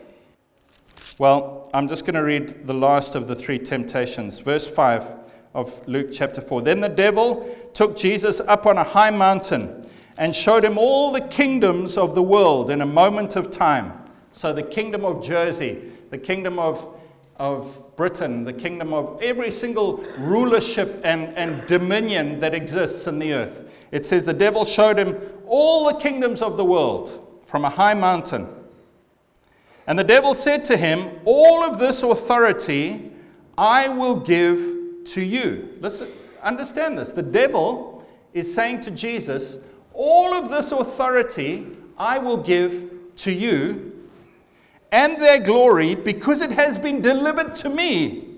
Well, 1.21 1.69
I'm 1.75 1.87
just 1.87 2.07
going 2.07 2.15
to 2.15 2.23
read 2.23 2.67
the 2.67 2.73
last 2.73 3.15
of 3.15 3.29
the 3.29 3.37
three 3.37 3.59
temptations. 3.59 4.39
Verse 4.39 4.67
5 4.67 5.07
of 5.53 5.87
Luke 5.87 6.09
chapter 6.11 6.41
4. 6.41 6.63
Then 6.63 6.81
the 6.81 6.89
devil 6.89 7.47
took 7.75 7.95
Jesus 7.95 8.41
up 8.41 8.65
on 8.65 8.79
a 8.79 8.85
high 8.85 9.11
mountain 9.11 9.87
and 10.17 10.35
showed 10.35 10.65
him 10.65 10.79
all 10.79 11.13
the 11.13 11.21
kingdoms 11.21 11.99
of 11.99 12.15
the 12.15 12.23
world 12.23 12.71
in 12.71 12.81
a 12.81 12.87
moment 12.87 13.37
of 13.37 13.51
time. 13.51 13.93
So, 14.31 14.55
the 14.55 14.63
kingdom 14.63 15.05
of 15.05 15.23
Jersey, 15.23 15.93
the 16.09 16.17
kingdom 16.17 16.59
of, 16.59 16.99
of 17.37 17.95
Britain, 17.97 18.45
the 18.45 18.55
kingdom 18.55 18.95
of 18.95 19.21
every 19.21 19.51
single 19.51 19.99
rulership 20.17 21.03
and, 21.05 21.37
and 21.37 21.67
dominion 21.67 22.41
that 22.41 22.55
exists 22.55 23.07
in 23.07 23.19
the 23.19 23.35
earth. 23.35 23.71
It 23.93 24.07
says 24.07 24.25
the 24.25 24.33
devil 24.33 24.65
showed 24.65 24.99
him 24.99 25.19
all 25.47 25.85
the 25.85 26.01
kingdoms 26.01 26.41
of 26.41 26.57
the 26.57 26.65
world 26.65 27.43
from 27.45 27.67
a 27.67 27.71
high 27.71 27.93
mountain. 27.93 28.49
And 29.91 29.99
the 29.99 30.05
devil 30.05 30.35
said 30.35 30.63
to 30.65 30.77
him, 30.77 31.11
All 31.25 31.65
of 31.65 31.81
this 31.81 32.05
authority 32.05 33.11
I 33.59 33.89
will 33.89 34.15
give 34.15 35.05
to 35.07 35.21
you. 35.21 35.77
Listen, 35.81 36.07
understand 36.41 36.97
this. 36.97 37.11
The 37.11 37.25
devil 37.25 38.07
is 38.33 38.55
saying 38.55 38.83
to 38.83 38.93
Jesus, 38.93 39.59
All 39.93 40.33
of 40.33 40.49
this 40.49 40.71
authority 40.71 41.67
I 41.99 42.19
will 42.19 42.37
give 42.37 42.89
to 43.17 43.33
you 43.33 44.09
and 44.93 45.21
their 45.21 45.41
glory 45.41 45.97
because 45.97 46.41
it 46.41 46.53
has 46.53 46.79
been 46.79 47.03
delivered 47.03 47.57
to 47.57 47.69
me, 47.69 48.29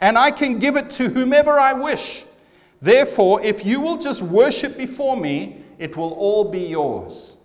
and 0.00 0.16
I 0.16 0.30
can 0.30 0.60
give 0.60 0.76
it 0.76 0.90
to 0.90 1.08
whomever 1.08 1.58
I 1.58 1.72
wish. 1.72 2.24
Therefore, 2.80 3.42
if 3.42 3.66
you 3.66 3.80
will 3.80 3.96
just 3.96 4.22
worship 4.22 4.76
before 4.76 5.16
me, 5.16 5.60
it 5.80 5.96
will 5.96 6.12
all 6.12 6.44
be 6.44 6.60
yours. 6.60 7.36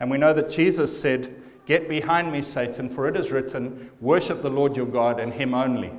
And 0.00 0.10
we 0.10 0.18
know 0.18 0.32
that 0.32 0.50
Jesus 0.50 1.00
said, 1.00 1.32
Get 1.66 1.88
behind 1.88 2.30
me, 2.30 2.42
Satan, 2.42 2.88
for 2.88 3.08
it 3.08 3.16
is 3.16 3.32
written, 3.32 3.90
Worship 4.00 4.40
the 4.40 4.50
Lord 4.50 4.76
your 4.76 4.86
God 4.86 5.18
and 5.18 5.32
him 5.32 5.52
only. 5.52 5.92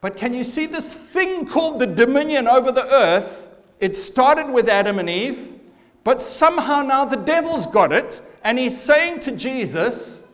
But 0.00 0.16
can 0.16 0.34
you 0.34 0.44
see 0.44 0.66
this 0.66 0.92
thing 0.92 1.46
called 1.46 1.80
the 1.80 1.86
dominion 1.86 2.46
over 2.46 2.72
the 2.72 2.86
earth? 2.92 3.48
It 3.80 3.96
started 3.96 4.52
with 4.52 4.68
Adam 4.68 5.00
and 5.00 5.10
Eve, 5.10 5.60
but 6.04 6.22
somehow 6.22 6.82
now 6.82 7.04
the 7.04 7.16
devil's 7.16 7.66
got 7.66 7.92
it, 7.92 8.22
and 8.44 8.58
he's 8.58 8.80
saying 8.80 9.20
to 9.20 9.32
Jesus, 9.32 10.24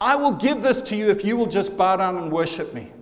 I 0.00 0.14
will 0.14 0.32
give 0.32 0.62
this 0.62 0.80
to 0.82 0.96
you 0.96 1.10
if 1.10 1.24
you 1.24 1.36
will 1.36 1.46
just 1.46 1.76
bow 1.76 1.96
down 1.96 2.16
and 2.16 2.30
worship 2.30 2.72
me. 2.72 2.92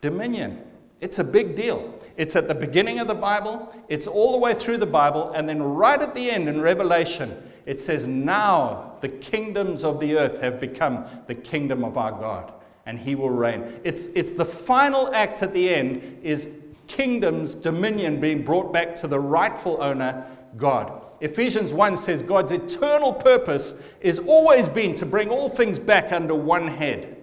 Dominion. 0.00 0.64
It's 1.00 1.18
a 1.18 1.24
big 1.24 1.54
deal. 1.54 1.94
It's 2.16 2.36
at 2.36 2.48
the 2.48 2.54
beginning 2.54 2.98
of 2.98 3.08
the 3.08 3.14
Bible, 3.14 3.74
it's 3.88 4.06
all 4.06 4.32
the 4.32 4.38
way 4.38 4.54
through 4.54 4.78
the 4.78 4.86
Bible, 4.86 5.32
and 5.32 5.48
then 5.48 5.62
right 5.62 6.00
at 6.00 6.14
the 6.14 6.30
end 6.30 6.48
in 6.48 6.60
Revelation, 6.60 7.49
it 7.66 7.80
says, 7.80 8.06
Now 8.06 8.94
the 9.00 9.08
kingdoms 9.08 9.84
of 9.84 10.00
the 10.00 10.16
earth 10.16 10.40
have 10.40 10.60
become 10.60 11.04
the 11.26 11.34
kingdom 11.34 11.84
of 11.84 11.96
our 11.96 12.12
God, 12.12 12.52
and 12.86 12.98
he 12.98 13.14
will 13.14 13.30
reign. 13.30 13.80
It's, 13.84 14.08
it's 14.14 14.32
the 14.32 14.44
final 14.44 15.14
act 15.14 15.42
at 15.42 15.52
the 15.52 15.72
end 15.72 16.20
is 16.22 16.48
kingdoms, 16.86 17.54
dominion 17.54 18.20
being 18.20 18.42
brought 18.42 18.72
back 18.72 18.96
to 18.96 19.06
the 19.06 19.20
rightful 19.20 19.80
owner, 19.80 20.26
God. 20.56 21.00
Ephesians 21.20 21.72
1 21.72 21.96
says 21.96 22.22
God's 22.22 22.50
eternal 22.50 23.12
purpose 23.12 23.74
is 24.00 24.18
always 24.18 24.66
been 24.66 24.94
to 24.96 25.06
bring 25.06 25.28
all 25.28 25.48
things 25.48 25.78
back 25.78 26.12
under 26.12 26.34
one 26.34 26.66
head, 26.66 27.16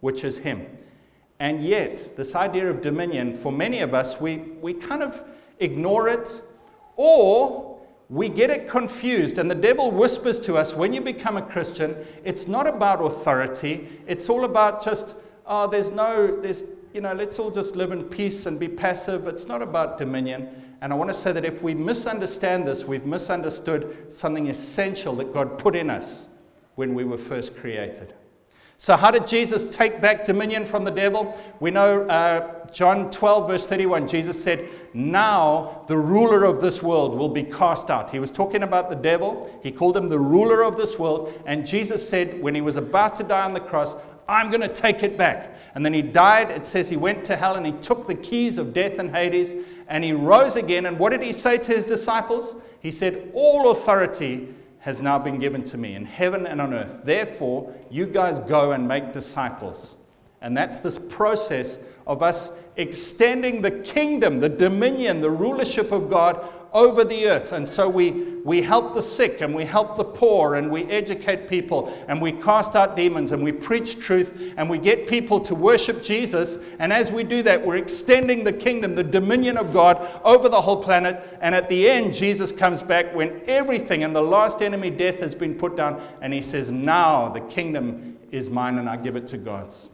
which 0.00 0.24
is 0.24 0.38
Him. 0.38 0.66
And 1.38 1.64
yet, 1.64 2.16
this 2.16 2.34
idea 2.34 2.68
of 2.68 2.82
dominion, 2.82 3.34
for 3.34 3.52
many 3.52 3.80
of 3.80 3.94
us, 3.94 4.20
we, 4.20 4.38
we 4.38 4.74
kind 4.74 5.02
of 5.02 5.22
ignore 5.58 6.08
it 6.08 6.42
or 6.96 7.73
we 8.08 8.28
get 8.28 8.50
it 8.50 8.68
confused. 8.68 9.38
And 9.38 9.50
the 9.50 9.54
devil 9.54 9.90
whispers 9.90 10.38
to 10.40 10.56
us 10.56 10.74
when 10.74 10.92
you 10.92 11.00
become 11.00 11.36
a 11.36 11.42
Christian, 11.42 11.96
it's 12.24 12.46
not 12.46 12.66
about 12.66 13.04
authority, 13.04 13.88
it's 14.06 14.28
all 14.28 14.44
about 14.44 14.84
just, 14.84 15.16
oh, 15.46 15.66
there's 15.66 15.90
no, 15.90 16.40
there's, 16.40 16.64
you 16.92 17.00
know, 17.00 17.12
let's 17.12 17.38
all 17.38 17.50
just 17.50 17.76
live 17.76 17.92
in 17.92 18.04
peace 18.04 18.46
and 18.46 18.58
be 18.58 18.68
passive. 18.68 19.26
It's 19.26 19.46
not 19.46 19.62
about 19.62 19.98
dominion. 19.98 20.48
And 20.80 20.92
I 20.92 20.96
want 20.96 21.10
to 21.10 21.14
say 21.14 21.32
that 21.32 21.44
if 21.44 21.62
we 21.62 21.74
misunderstand 21.74 22.66
this, 22.66 22.84
we've 22.84 23.06
misunderstood 23.06 24.12
something 24.12 24.48
essential 24.48 25.16
that 25.16 25.32
God 25.32 25.58
put 25.58 25.74
in 25.74 25.90
us 25.90 26.28
when 26.74 26.94
we 26.94 27.04
were 27.04 27.18
first 27.18 27.56
created. 27.56 28.14
So, 28.76 28.96
how 28.96 29.10
did 29.10 29.26
Jesus 29.26 29.64
take 29.64 30.00
back 30.00 30.24
dominion 30.24 30.66
from 30.66 30.84
the 30.84 30.90
devil? 30.90 31.38
We 31.60 31.70
know 31.70 32.02
uh, 32.08 32.66
John 32.70 33.10
12, 33.10 33.48
verse 33.48 33.66
31, 33.66 34.08
Jesus 34.08 34.42
said, 34.42 34.68
Now 34.92 35.84
the 35.86 35.96
ruler 35.96 36.44
of 36.44 36.60
this 36.60 36.82
world 36.82 37.16
will 37.16 37.28
be 37.28 37.44
cast 37.44 37.88
out. 37.88 38.10
He 38.10 38.18
was 38.18 38.30
talking 38.30 38.62
about 38.64 38.90
the 38.90 38.96
devil. 38.96 39.48
He 39.62 39.70
called 39.70 39.96
him 39.96 40.08
the 40.08 40.18
ruler 40.18 40.62
of 40.62 40.76
this 40.76 40.98
world. 40.98 41.32
And 41.46 41.66
Jesus 41.66 42.06
said, 42.06 42.42
when 42.42 42.54
he 42.54 42.60
was 42.60 42.76
about 42.76 43.14
to 43.16 43.22
die 43.22 43.44
on 43.44 43.54
the 43.54 43.60
cross, 43.60 43.94
I'm 44.28 44.50
going 44.50 44.62
to 44.62 44.68
take 44.68 45.02
it 45.02 45.16
back. 45.16 45.56
And 45.74 45.84
then 45.84 45.92
he 45.92 46.02
died. 46.02 46.50
It 46.50 46.66
says 46.66 46.88
he 46.88 46.96
went 46.96 47.24
to 47.24 47.36
hell 47.36 47.56
and 47.56 47.66
he 47.66 47.72
took 47.72 48.06
the 48.06 48.14
keys 48.14 48.58
of 48.58 48.72
death 48.72 48.98
and 48.98 49.14
Hades 49.14 49.54
and 49.88 50.02
he 50.02 50.12
rose 50.12 50.56
again. 50.56 50.86
And 50.86 50.98
what 50.98 51.10
did 51.10 51.22
he 51.22 51.32
say 51.32 51.58
to 51.58 51.72
his 51.72 51.84
disciples? 51.84 52.54
He 52.80 52.90
said, 52.90 53.30
All 53.34 53.70
authority 53.70 54.54
has 54.84 55.00
now 55.00 55.18
been 55.18 55.38
given 55.38 55.64
to 55.64 55.78
me 55.78 55.94
in 55.94 56.04
heaven 56.04 56.46
and 56.46 56.60
on 56.60 56.74
earth. 56.74 57.04
Therefore, 57.04 57.74
you 57.90 58.04
guys 58.04 58.38
go 58.40 58.72
and 58.72 58.86
make 58.86 59.14
disciples. 59.14 59.96
And 60.42 60.54
that's 60.54 60.76
this 60.76 60.98
process 60.98 61.78
of 62.06 62.22
us 62.22 62.52
extending 62.76 63.62
the 63.62 63.70
kingdom, 63.70 64.40
the 64.40 64.50
dominion, 64.50 65.22
the 65.22 65.30
rulership 65.30 65.90
of 65.90 66.10
God 66.10 66.46
over 66.74 67.04
the 67.04 67.28
earth. 67.28 67.52
And 67.52 67.68
so 67.68 67.88
we, 67.88 68.10
we 68.42 68.60
help 68.60 68.94
the 68.94 69.00
sick 69.00 69.40
and 69.40 69.54
we 69.54 69.64
help 69.64 69.96
the 69.96 70.04
poor 70.04 70.56
and 70.56 70.68
we 70.68 70.84
educate 70.86 71.48
people 71.48 71.96
and 72.08 72.20
we 72.20 72.32
cast 72.32 72.74
out 72.74 72.96
demons 72.96 73.30
and 73.30 73.44
we 73.44 73.52
preach 73.52 74.00
truth 74.00 74.52
and 74.56 74.68
we 74.68 74.78
get 74.78 75.06
people 75.06 75.38
to 75.40 75.54
worship 75.54 76.02
Jesus. 76.02 76.58
And 76.80 76.92
as 76.92 77.12
we 77.12 77.22
do 77.22 77.44
that, 77.44 77.64
we're 77.64 77.76
extending 77.76 78.42
the 78.42 78.52
kingdom, 78.52 78.96
the 78.96 79.04
dominion 79.04 79.56
of 79.56 79.72
God 79.72 80.20
over 80.24 80.48
the 80.48 80.60
whole 80.60 80.82
planet. 80.82 81.22
And 81.40 81.54
at 81.54 81.68
the 81.68 81.88
end, 81.88 82.12
Jesus 82.12 82.50
comes 82.50 82.82
back 82.82 83.14
when 83.14 83.42
everything 83.46 84.02
and 84.02 84.14
the 84.14 84.22
last 84.22 84.60
enemy, 84.60 84.90
death, 84.90 85.20
has 85.20 85.34
been 85.34 85.54
put 85.54 85.76
down. 85.76 86.02
And 86.20 86.34
he 86.34 86.42
says, 86.42 86.72
Now 86.72 87.28
the 87.28 87.40
kingdom 87.40 88.18
is 88.32 88.50
mine 88.50 88.78
and 88.78 88.90
I 88.90 88.96
give 88.96 89.14
it 89.14 89.28
to 89.28 89.38
God's. 89.38 89.88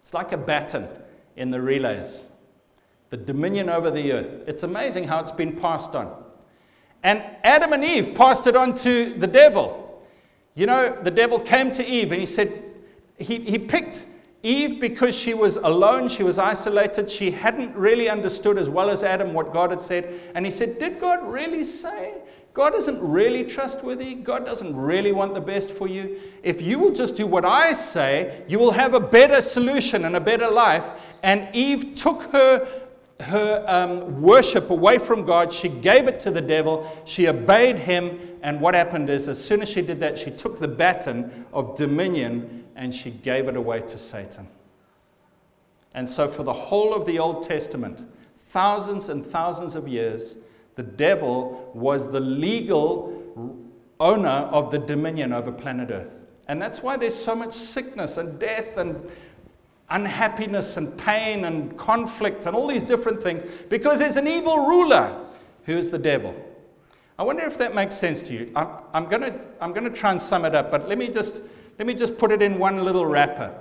It's 0.00 0.12
like 0.12 0.32
a 0.32 0.36
baton 0.36 0.88
in 1.36 1.50
the 1.50 1.60
relays 1.60 2.28
the 3.10 3.16
dominion 3.16 3.68
over 3.68 3.90
the 3.90 4.12
earth. 4.12 4.48
It's 4.48 4.62
amazing 4.62 5.04
how 5.04 5.20
it's 5.20 5.32
been 5.32 5.56
passed 5.56 5.94
on. 5.94 6.14
And 7.02 7.22
Adam 7.44 7.72
and 7.72 7.84
Eve 7.84 8.14
passed 8.14 8.46
it 8.46 8.56
on 8.56 8.74
to 8.76 9.14
the 9.18 9.26
devil. 9.26 10.04
You 10.54 10.66
know, 10.66 10.98
the 11.02 11.10
devil 11.10 11.38
came 11.38 11.70
to 11.72 11.86
Eve 11.86 12.12
and 12.12 12.20
he 12.20 12.26
said, 12.26 12.64
he, 13.18 13.38
he 13.40 13.58
picked 13.58 14.06
Eve 14.42 14.80
because 14.80 15.14
she 15.14 15.34
was 15.34 15.56
alone, 15.56 16.08
she 16.08 16.22
was 16.22 16.38
isolated, 16.38 17.10
she 17.10 17.32
hadn't 17.32 17.74
really 17.74 18.08
understood 18.08 18.56
as 18.56 18.68
well 18.68 18.88
as 18.88 19.02
Adam 19.02 19.34
what 19.34 19.52
God 19.52 19.70
had 19.70 19.82
said. 19.82 20.20
And 20.34 20.46
he 20.46 20.52
said, 20.52 20.78
Did 20.78 21.00
God 21.00 21.26
really 21.26 21.64
say? 21.64 22.14
God 22.54 22.74
isn't 22.74 23.00
really 23.00 23.44
trustworthy. 23.44 24.14
God 24.14 24.44
doesn't 24.44 24.74
really 24.74 25.12
want 25.12 25.34
the 25.34 25.40
best 25.40 25.70
for 25.70 25.86
you. 25.86 26.18
If 26.42 26.60
you 26.60 26.78
will 26.78 26.92
just 26.92 27.14
do 27.14 27.26
what 27.26 27.44
I 27.44 27.72
say, 27.72 28.42
you 28.48 28.58
will 28.58 28.72
have 28.72 28.94
a 28.94 29.00
better 29.00 29.40
solution 29.40 30.04
and 30.04 30.16
a 30.16 30.20
better 30.20 30.50
life. 30.50 30.84
And 31.22 31.48
Eve 31.54 31.94
took 31.94 32.22
her 32.32 32.87
her 33.20 33.64
um, 33.66 34.22
worship 34.22 34.70
away 34.70 34.98
from 34.98 35.24
God. 35.24 35.52
She 35.52 35.68
gave 35.68 36.06
it 36.06 36.18
to 36.20 36.30
the 36.30 36.40
devil. 36.40 36.90
She 37.04 37.26
obeyed 37.26 37.76
him. 37.76 38.38
And 38.42 38.60
what 38.60 38.74
happened 38.74 39.10
is, 39.10 39.28
as 39.28 39.42
soon 39.42 39.62
as 39.62 39.68
she 39.68 39.82
did 39.82 40.00
that, 40.00 40.18
she 40.18 40.30
took 40.30 40.60
the 40.60 40.68
baton 40.68 41.46
of 41.52 41.76
dominion 41.76 42.64
and 42.76 42.94
she 42.94 43.10
gave 43.10 43.48
it 43.48 43.56
away 43.56 43.80
to 43.80 43.98
Satan. 43.98 44.48
And 45.94 46.08
so, 46.08 46.28
for 46.28 46.44
the 46.44 46.52
whole 46.52 46.94
of 46.94 47.06
the 47.06 47.18
Old 47.18 47.42
Testament, 47.42 48.06
thousands 48.36 49.08
and 49.08 49.26
thousands 49.26 49.74
of 49.74 49.88
years, 49.88 50.36
the 50.76 50.82
devil 50.84 51.72
was 51.74 52.12
the 52.12 52.20
legal 52.20 53.66
owner 53.98 54.28
of 54.28 54.70
the 54.70 54.78
dominion 54.78 55.32
over 55.32 55.50
planet 55.50 55.90
Earth. 55.90 56.20
And 56.46 56.62
that's 56.62 56.82
why 56.82 56.96
there's 56.96 57.14
so 57.14 57.34
much 57.34 57.54
sickness 57.54 58.16
and 58.16 58.38
death 58.38 58.76
and 58.76 59.10
unhappiness 59.90 60.76
and 60.76 60.96
pain 60.98 61.44
and 61.44 61.76
conflict 61.78 62.46
and 62.46 62.54
all 62.54 62.66
these 62.66 62.82
different 62.82 63.22
things 63.22 63.42
because 63.68 63.98
there's 63.98 64.16
an 64.16 64.26
evil 64.28 64.66
ruler 64.66 65.24
who 65.64 65.76
is 65.76 65.90
the 65.90 65.98
devil. 65.98 66.34
I 67.18 67.22
wonder 67.22 67.42
if 67.44 67.58
that 67.58 67.74
makes 67.74 67.96
sense 67.96 68.22
to 68.22 68.34
you. 68.34 68.52
I'm, 68.54 68.68
I'm 68.94 69.08
going 69.08 69.40
I'm 69.60 69.74
to 69.74 69.90
try 69.90 70.12
and 70.12 70.20
sum 70.20 70.44
it 70.44 70.54
up, 70.54 70.70
but 70.70 70.88
let 70.88 70.98
me, 70.98 71.08
just, 71.08 71.42
let 71.78 71.86
me 71.86 71.94
just 71.94 72.16
put 72.16 72.30
it 72.30 72.42
in 72.42 72.58
one 72.58 72.84
little 72.84 73.06
wrapper. 73.06 73.52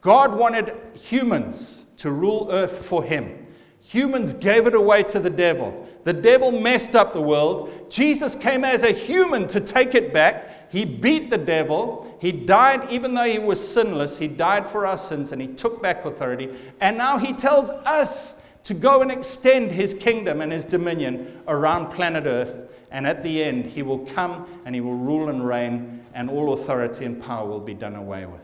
God 0.00 0.34
wanted 0.34 0.74
humans 0.94 1.86
to 1.98 2.10
rule 2.10 2.48
earth 2.50 2.84
for 2.84 3.04
him. 3.04 3.46
Humans 3.80 4.34
gave 4.34 4.66
it 4.66 4.74
away 4.74 5.02
to 5.04 5.20
the 5.20 5.30
devil. 5.30 5.88
The 6.04 6.12
devil 6.12 6.50
messed 6.50 6.96
up 6.96 7.12
the 7.12 7.20
world. 7.20 7.90
Jesus 7.90 8.34
came 8.34 8.64
as 8.64 8.82
a 8.82 8.92
human 8.92 9.46
to 9.48 9.60
take 9.60 9.94
it 9.94 10.12
back. 10.12 10.50
He 10.70 10.84
beat 10.84 11.30
the 11.30 11.38
devil. 11.38 12.16
He 12.20 12.32
died, 12.32 12.90
even 12.90 13.14
though 13.14 13.24
he 13.24 13.38
was 13.38 13.66
sinless, 13.66 14.18
he 14.18 14.28
died 14.28 14.68
for 14.68 14.86
our 14.86 14.96
sins 14.96 15.32
and 15.32 15.40
he 15.40 15.48
took 15.48 15.82
back 15.82 16.04
authority. 16.04 16.50
And 16.80 16.98
now 16.98 17.18
he 17.18 17.32
tells 17.32 17.70
us 17.70 18.36
to 18.64 18.74
go 18.74 19.02
and 19.02 19.10
extend 19.10 19.70
his 19.70 19.94
kingdom 19.94 20.40
and 20.40 20.50
his 20.50 20.64
dominion 20.64 21.42
around 21.46 21.92
planet 21.92 22.24
Earth. 22.26 22.72
And 22.90 23.06
at 23.06 23.22
the 23.22 23.42
end, 23.42 23.66
he 23.66 23.82
will 23.82 23.98
come 23.98 24.46
and 24.64 24.74
he 24.74 24.80
will 24.80 24.94
rule 24.94 25.28
and 25.28 25.46
reign, 25.46 26.04
and 26.14 26.30
all 26.30 26.54
authority 26.54 27.04
and 27.04 27.22
power 27.22 27.46
will 27.46 27.60
be 27.60 27.74
done 27.74 27.96
away 27.96 28.24
with. 28.24 28.40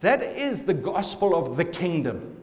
That 0.00 0.22
is 0.22 0.62
the 0.62 0.74
gospel 0.74 1.36
of 1.36 1.56
the 1.56 1.64
kingdom. 1.64 2.39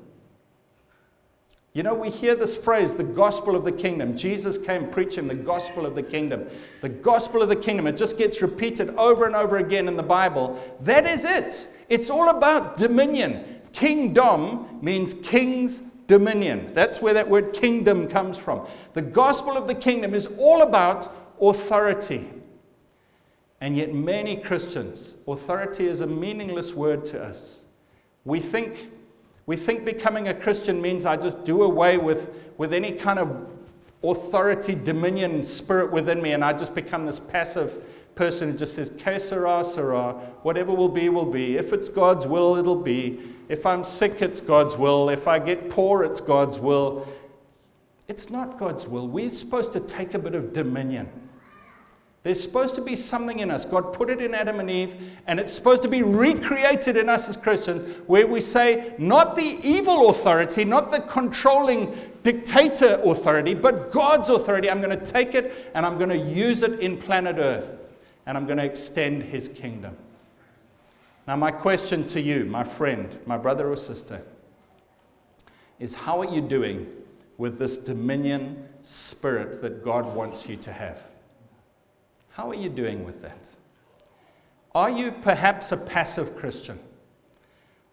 You 1.77 1.83
know, 1.83 1.93
we 1.93 2.09
hear 2.09 2.33
this 2.33 2.55
phrase, 2.55 2.95
the 2.95 3.03
gospel 3.03 3.55
of 3.55 3.63
the 3.63 3.71
kingdom. 3.71 4.17
Jesus 4.17 4.57
came 4.57 4.89
preaching 4.89 5.27
the 5.27 5.35
gospel 5.35 5.85
of 5.85 5.93
the 5.93 6.01
kingdom. 6.01 6.47
The 6.81 6.89
gospel 6.89 7.43
of 7.43 7.49
the 7.49 7.55
kingdom. 7.55 7.85
It 7.85 7.97
just 7.97 8.17
gets 8.17 8.41
repeated 8.41 8.89
over 8.95 9.27
and 9.27 9.35
over 9.35 9.57
again 9.57 9.87
in 9.87 9.95
the 9.95 10.01
Bible. 10.01 10.59
That 10.79 11.05
is 11.05 11.23
it. 11.23 11.67
It's 11.87 12.09
all 12.09 12.29
about 12.29 12.77
dominion. 12.77 13.61
Kingdom 13.73 14.79
means 14.81 15.13
king's 15.21 15.83
dominion. 16.07 16.71
That's 16.73 16.99
where 16.99 17.13
that 17.13 17.29
word 17.29 17.53
kingdom 17.53 18.07
comes 18.07 18.39
from. 18.39 18.65
The 18.95 19.03
gospel 19.03 19.55
of 19.55 19.67
the 19.67 19.75
kingdom 19.75 20.15
is 20.15 20.27
all 20.39 20.63
about 20.63 21.13
authority. 21.39 22.27
And 23.61 23.77
yet, 23.77 23.93
many 23.93 24.37
Christians, 24.37 25.15
authority 25.27 25.85
is 25.85 26.01
a 26.01 26.07
meaningless 26.07 26.73
word 26.73 27.05
to 27.05 27.23
us. 27.23 27.65
We 28.25 28.39
think 28.39 28.89
we 29.47 29.55
think 29.55 29.85
becoming 29.85 30.27
a 30.27 30.33
Christian 30.33 30.81
means 30.81 31.05
I 31.05 31.15
just 31.15 31.43
do 31.45 31.63
away 31.63 31.97
with, 31.97 32.29
with 32.57 32.73
any 32.73 32.91
kind 32.91 33.17
of 33.17 33.47
authority, 34.03 34.75
dominion 34.75 35.41
spirit 35.41 35.91
within 35.91 36.21
me, 36.21 36.33
and 36.33 36.43
I 36.43 36.51
just 36.53 36.75
become 36.75 37.05
this 37.05 37.17
passive 37.17 38.13
person 38.13 38.51
who 38.51 38.57
just 38.57 38.75
says, 38.75 38.91
Que 38.97 39.17
sera, 39.17 39.63
sera. 39.63 40.11
Whatever 40.43 40.73
will 40.73 40.89
be, 40.89 41.07
will 41.07 41.31
be. 41.31 41.55
If 41.55 41.71
it's 41.71 41.87
God's 41.87 42.27
will, 42.27 42.57
it'll 42.57 42.75
be. 42.75 43.19
If 43.47 43.65
I'm 43.65 43.85
sick, 43.85 44.21
it's 44.21 44.41
God's 44.41 44.75
will. 44.75 45.09
If 45.09 45.29
I 45.29 45.39
get 45.39 45.69
poor, 45.69 46.03
it's 46.03 46.19
God's 46.19 46.59
will. 46.59 47.07
It's 48.09 48.29
not 48.29 48.59
God's 48.59 48.85
will. 48.85 49.07
We're 49.07 49.29
supposed 49.29 49.71
to 49.73 49.79
take 49.79 50.13
a 50.13 50.19
bit 50.19 50.35
of 50.35 50.51
dominion. 50.51 51.09
There's 52.27 52.43
supposed 52.43 52.75
to 52.75 52.81
be 52.81 52.97
something 52.97 53.39
in 53.39 53.49
us. 53.49 53.63
God 53.63 53.93
put 53.93 54.09
it 54.09 54.21
in 54.21 54.35
Adam 54.35 54.59
and 54.59 54.69
Eve, 54.69 55.13
and 55.27 55.39
it's 55.39 55.53
supposed 55.53 55.81
to 55.83 55.87
be 55.87 56.01
recreated 56.01 56.97
in 56.97 57.07
us 57.07 57.29
as 57.29 57.37
Christians, 57.37 58.01
where 58.05 58.27
we 58.27 58.41
say, 58.41 58.93
not 58.97 59.37
the 59.37 59.57
evil 59.63 60.09
authority, 60.09 60.65
not 60.65 60.91
the 60.91 60.99
controlling 60.99 61.97
dictator 62.23 63.01
authority, 63.05 63.53
but 63.53 63.93
God's 63.93 64.27
authority. 64.27 64.69
I'm 64.69 64.81
going 64.81 64.99
to 64.99 65.05
take 65.05 65.35
it 65.35 65.71
and 65.73 65.85
I'm 65.85 65.97
going 65.97 66.09
to 66.09 66.17
use 66.17 66.63
it 66.63 66.81
in 66.81 66.97
planet 66.97 67.37
Earth, 67.39 67.87
and 68.25 68.37
I'm 68.37 68.45
going 68.45 68.57
to 68.57 68.65
extend 68.65 69.23
his 69.23 69.47
kingdom. 69.47 69.95
Now, 71.29 71.37
my 71.37 71.51
question 71.51 72.05
to 72.07 72.19
you, 72.19 72.43
my 72.43 72.65
friend, 72.65 73.17
my 73.25 73.37
brother 73.37 73.71
or 73.71 73.77
sister, 73.77 74.21
is 75.79 75.93
how 75.93 76.19
are 76.19 76.29
you 76.29 76.41
doing 76.41 76.91
with 77.37 77.57
this 77.57 77.77
dominion 77.77 78.67
spirit 78.83 79.61
that 79.61 79.81
God 79.81 80.13
wants 80.13 80.49
you 80.49 80.57
to 80.57 80.73
have? 80.73 81.01
How 82.37 82.51
are 82.51 82.55
you 82.55 82.69
doing 82.69 83.03
with 83.03 83.23
that? 83.23 83.47
Are 84.75 84.91
you 84.91 85.11
perhaps 85.11 85.71
a 85.71 85.77
passive 85.77 86.35
Christian? 86.35 86.77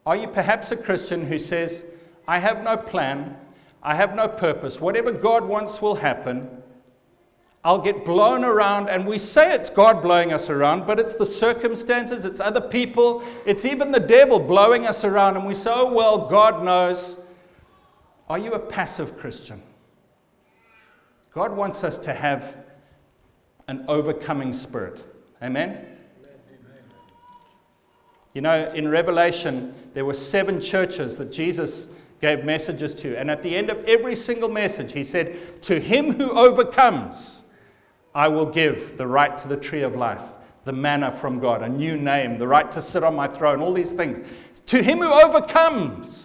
Are 0.05 0.17
you 0.17 0.29
perhaps 0.29 0.71
a 0.71 0.77
Christian 0.77 1.25
who 1.25 1.39
says, 1.39 1.87
I 2.29 2.41
have 2.41 2.63
no 2.63 2.77
plan, 2.77 3.39
I 3.83 3.95
have 3.95 4.15
no 4.15 4.29
purpose, 4.29 4.83
whatever 4.83 5.13
God 5.13 5.47
wants 5.47 5.81
will 5.81 5.95
happen? 5.95 6.63
I'll 7.65 7.79
get 7.79 8.05
blown 8.05 8.45
around, 8.45 8.91
and 8.91 9.07
we 9.07 9.17
say 9.17 9.55
it's 9.55 9.71
God 9.71 10.03
blowing 10.03 10.35
us 10.35 10.51
around, 10.51 10.87
but 10.87 11.01
it's 11.01 11.15
the 11.15 11.25
circumstances, 11.25 12.27
it's 12.27 12.39
other 12.39 12.61
people, 12.61 13.25
it's 13.47 13.65
even 13.65 13.93
the 13.93 13.99
devil 13.99 14.39
blowing 14.39 14.87
us 14.87 15.05
around, 15.05 15.39
and 15.39 15.47
we 15.47 15.55
say, 15.55 15.71
oh, 15.73 15.91
well, 15.91 16.29
God 16.29 16.63
knows. 16.63 17.17
Are 18.29 18.39
you 18.39 18.53
a 18.53 18.59
passive 18.59 19.17
Christian? 19.17 19.63
God 21.33 21.57
wants 21.57 21.83
us 21.83 21.97
to 21.97 22.13
have 22.13 22.59
an 23.69 23.85
overcoming 23.89 24.53
spirit. 24.53 25.03
Amen? 25.43 25.87
You 28.35 28.41
know, 28.41 28.73
in 28.73 28.89
Revelation, 28.89 29.75
there 29.95 30.05
were 30.05 30.15
seven 30.15 30.61
churches 30.61 31.17
that 31.19 31.31
Jesus 31.31 31.89
gave 32.21 32.45
messages 32.45 32.95
to. 32.95 33.17
And 33.17 33.31
at 33.31 33.43
the 33.43 33.55
end 33.55 33.71
of 33.71 33.85
every 33.85 34.17
single 34.17 34.49
message, 34.49 34.93
he 34.93 35.05
said, 35.05 35.63
To 35.63 35.79
him 35.79 36.15
who 36.15 36.31
overcomes, 36.33 37.43
I 38.15 38.29
will 38.29 38.47
give 38.47 38.97
the 38.97 39.07
right 39.07 39.37
to 39.39 39.49
the 39.49 39.57
tree 39.57 39.83
of 39.83 39.95
life, 39.95 40.23
the 40.65 40.73
manna 40.73 41.11
from 41.13 41.39
God, 41.39 41.63
a 41.63 41.69
new 41.69 41.97
name, 41.97 42.39
the 42.39 42.49
right 42.49 42.71
to 42.73 42.81
sit 42.81 43.05
on 43.05 43.15
my 43.15 43.29
throne, 43.29 43.61
all 43.61 43.73
these 43.73 43.93
things. 43.93 44.21
To 44.67 44.83
him 44.83 44.99
who 44.99 45.13
overcomes, 45.13 46.24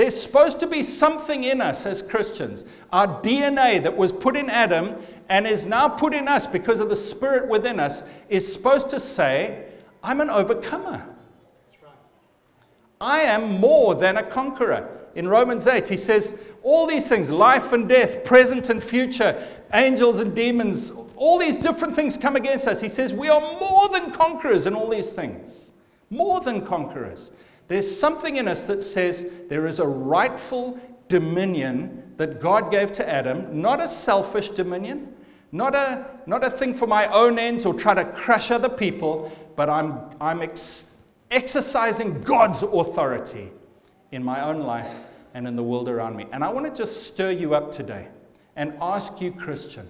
there's 0.00 0.20
supposed 0.20 0.60
to 0.60 0.66
be 0.66 0.82
something 0.82 1.44
in 1.44 1.60
us 1.60 1.84
as 1.84 2.00
Christians, 2.00 2.64
our 2.90 3.06
DNA 3.20 3.82
that 3.82 3.94
was 3.94 4.12
put 4.12 4.34
in 4.34 4.48
Adam 4.48 4.96
and 5.28 5.46
is 5.46 5.66
now 5.66 5.88
put 5.88 6.14
in 6.14 6.26
us 6.26 6.46
because 6.46 6.80
of 6.80 6.88
the 6.88 6.96
Spirit 6.96 7.48
within 7.48 7.78
us, 7.78 8.02
is 8.30 8.50
supposed 8.50 8.88
to 8.90 8.98
say, 8.98 9.66
I'm 10.02 10.22
an 10.22 10.30
overcomer. 10.30 11.06
I 12.98 13.20
am 13.20 13.60
more 13.60 13.94
than 13.94 14.16
a 14.16 14.22
conqueror. 14.22 14.88
In 15.14 15.28
Romans 15.28 15.66
8, 15.66 15.88
he 15.88 15.98
says, 15.98 16.32
All 16.62 16.86
these 16.86 17.06
things, 17.06 17.30
life 17.30 17.72
and 17.72 17.86
death, 17.86 18.24
present 18.24 18.70
and 18.70 18.82
future, 18.82 19.46
angels 19.74 20.20
and 20.20 20.34
demons, 20.34 20.92
all 21.14 21.38
these 21.38 21.58
different 21.58 21.94
things 21.94 22.16
come 22.16 22.36
against 22.36 22.66
us. 22.66 22.80
He 22.80 22.88
says, 22.88 23.12
We 23.12 23.28
are 23.28 23.40
more 23.40 23.88
than 23.90 24.12
conquerors 24.12 24.66
in 24.66 24.74
all 24.74 24.88
these 24.88 25.12
things. 25.12 25.72
More 26.08 26.40
than 26.40 26.64
conquerors. 26.64 27.30
There's 27.70 28.00
something 28.00 28.36
in 28.36 28.48
us 28.48 28.64
that 28.64 28.82
says 28.82 29.24
there 29.48 29.68
is 29.68 29.78
a 29.78 29.86
rightful 29.86 30.80
dominion 31.06 32.14
that 32.16 32.40
God 32.40 32.72
gave 32.72 32.90
to 32.94 33.08
Adam, 33.08 33.62
not 33.62 33.80
a 33.80 33.86
selfish 33.86 34.48
dominion, 34.48 35.14
not 35.52 35.76
a, 35.76 36.04
not 36.26 36.42
a 36.42 36.50
thing 36.50 36.74
for 36.74 36.88
my 36.88 37.06
own 37.06 37.38
ends 37.38 37.64
or 37.64 37.72
try 37.72 37.94
to 37.94 38.04
crush 38.04 38.50
other 38.50 38.68
people, 38.68 39.30
but 39.54 39.70
I'm, 39.70 40.00
I'm 40.20 40.42
ex- 40.42 40.90
exercising 41.30 42.22
God's 42.22 42.64
authority 42.64 43.52
in 44.10 44.24
my 44.24 44.40
own 44.40 44.64
life 44.64 44.90
and 45.34 45.46
in 45.46 45.54
the 45.54 45.62
world 45.62 45.88
around 45.88 46.16
me. 46.16 46.26
And 46.32 46.42
I 46.42 46.48
want 46.48 46.66
to 46.66 46.74
just 46.74 47.04
stir 47.04 47.30
you 47.30 47.54
up 47.54 47.70
today 47.70 48.08
and 48.56 48.74
ask 48.80 49.20
you, 49.20 49.30
Christian, 49.30 49.88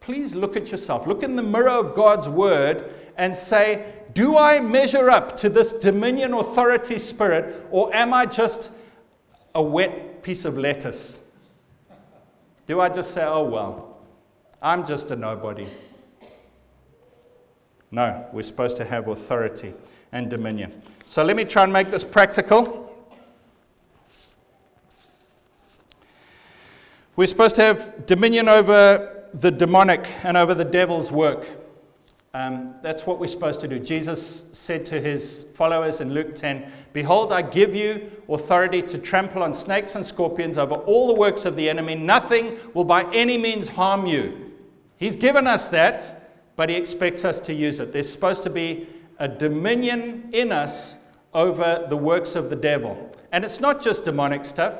please 0.00 0.34
look 0.34 0.56
at 0.56 0.70
yourself. 0.70 1.06
Look 1.06 1.22
in 1.22 1.36
the 1.36 1.42
mirror 1.42 1.68
of 1.68 1.94
God's 1.94 2.28
word 2.28 2.92
and 3.16 3.36
say, 3.36 3.92
do 4.14 4.36
I 4.36 4.58
measure 4.58 5.10
up 5.10 5.36
to 5.36 5.48
this 5.48 5.72
dominion 5.72 6.34
authority 6.34 6.98
spirit, 6.98 7.66
or 7.70 7.94
am 7.94 8.12
I 8.12 8.26
just 8.26 8.70
a 9.54 9.62
wet 9.62 10.22
piece 10.22 10.44
of 10.44 10.58
lettuce? 10.58 11.20
Do 12.66 12.80
I 12.80 12.88
just 12.88 13.12
say, 13.12 13.24
oh, 13.24 13.44
well, 13.44 13.98
I'm 14.62 14.86
just 14.86 15.10
a 15.10 15.16
nobody? 15.16 15.68
No, 17.90 18.26
we're 18.32 18.42
supposed 18.42 18.76
to 18.78 18.84
have 18.84 19.08
authority 19.08 19.74
and 20.12 20.30
dominion. 20.30 20.80
So 21.06 21.22
let 21.22 21.36
me 21.36 21.44
try 21.44 21.64
and 21.64 21.72
make 21.72 21.90
this 21.90 22.04
practical. 22.04 22.86
We're 27.16 27.26
supposed 27.26 27.56
to 27.56 27.62
have 27.62 28.06
dominion 28.06 28.48
over 28.48 29.19
the 29.34 29.50
demonic 29.50 30.08
and 30.24 30.36
over 30.36 30.54
the 30.54 30.64
devil's 30.64 31.10
work. 31.12 31.48
Um, 32.32 32.76
that's 32.80 33.06
what 33.06 33.18
we're 33.18 33.26
supposed 33.26 33.58
to 33.60 33.68
do. 33.68 33.80
Jesus 33.80 34.46
said 34.52 34.84
to 34.86 35.00
his 35.00 35.46
followers 35.54 36.00
in 36.00 36.14
Luke 36.14 36.36
10 36.36 36.70
Behold, 36.92 37.32
I 37.32 37.42
give 37.42 37.74
you 37.74 38.08
authority 38.28 38.82
to 38.82 38.98
trample 38.98 39.42
on 39.42 39.52
snakes 39.52 39.96
and 39.96 40.06
scorpions 40.06 40.56
over 40.56 40.76
all 40.76 41.08
the 41.08 41.14
works 41.14 41.44
of 41.44 41.56
the 41.56 41.68
enemy. 41.68 41.96
Nothing 41.96 42.56
will 42.72 42.84
by 42.84 43.02
any 43.12 43.36
means 43.36 43.70
harm 43.70 44.06
you. 44.06 44.52
He's 44.96 45.16
given 45.16 45.48
us 45.48 45.66
that, 45.68 46.30
but 46.54 46.68
he 46.68 46.76
expects 46.76 47.24
us 47.24 47.40
to 47.40 47.54
use 47.54 47.80
it. 47.80 47.92
There's 47.92 48.10
supposed 48.10 48.44
to 48.44 48.50
be 48.50 48.86
a 49.18 49.26
dominion 49.26 50.30
in 50.32 50.52
us 50.52 50.94
over 51.34 51.86
the 51.88 51.96
works 51.96 52.36
of 52.36 52.48
the 52.48 52.56
devil. 52.56 53.10
And 53.32 53.44
it's 53.44 53.60
not 53.60 53.82
just 53.82 54.04
demonic 54.04 54.44
stuff. 54.44 54.74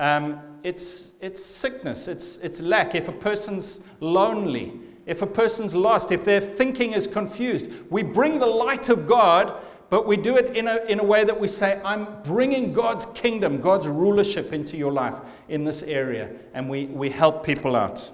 Um, 0.00 0.40
it's, 0.62 1.12
it's 1.20 1.44
sickness, 1.44 2.08
it's, 2.08 2.36
it's 2.38 2.60
lack. 2.60 2.94
If 2.94 3.08
a 3.08 3.12
person's 3.12 3.80
lonely, 4.00 4.78
if 5.06 5.22
a 5.22 5.26
person's 5.26 5.74
lost, 5.74 6.12
if 6.12 6.24
their 6.24 6.40
thinking 6.40 6.92
is 6.92 7.06
confused, 7.06 7.70
we 7.90 8.02
bring 8.02 8.38
the 8.38 8.46
light 8.46 8.88
of 8.88 9.06
God, 9.06 9.58
but 9.88 10.06
we 10.06 10.16
do 10.16 10.36
it 10.36 10.56
in 10.56 10.68
a, 10.68 10.76
in 10.88 11.00
a 11.00 11.04
way 11.04 11.24
that 11.24 11.38
we 11.38 11.48
say, 11.48 11.80
I'm 11.84 12.22
bringing 12.22 12.72
God's 12.72 13.06
kingdom, 13.06 13.60
God's 13.60 13.88
rulership 13.88 14.52
into 14.52 14.76
your 14.76 14.92
life 14.92 15.16
in 15.48 15.64
this 15.64 15.82
area, 15.82 16.30
and 16.54 16.68
we, 16.68 16.86
we 16.86 17.10
help 17.10 17.44
people 17.44 17.74
out. 17.74 18.10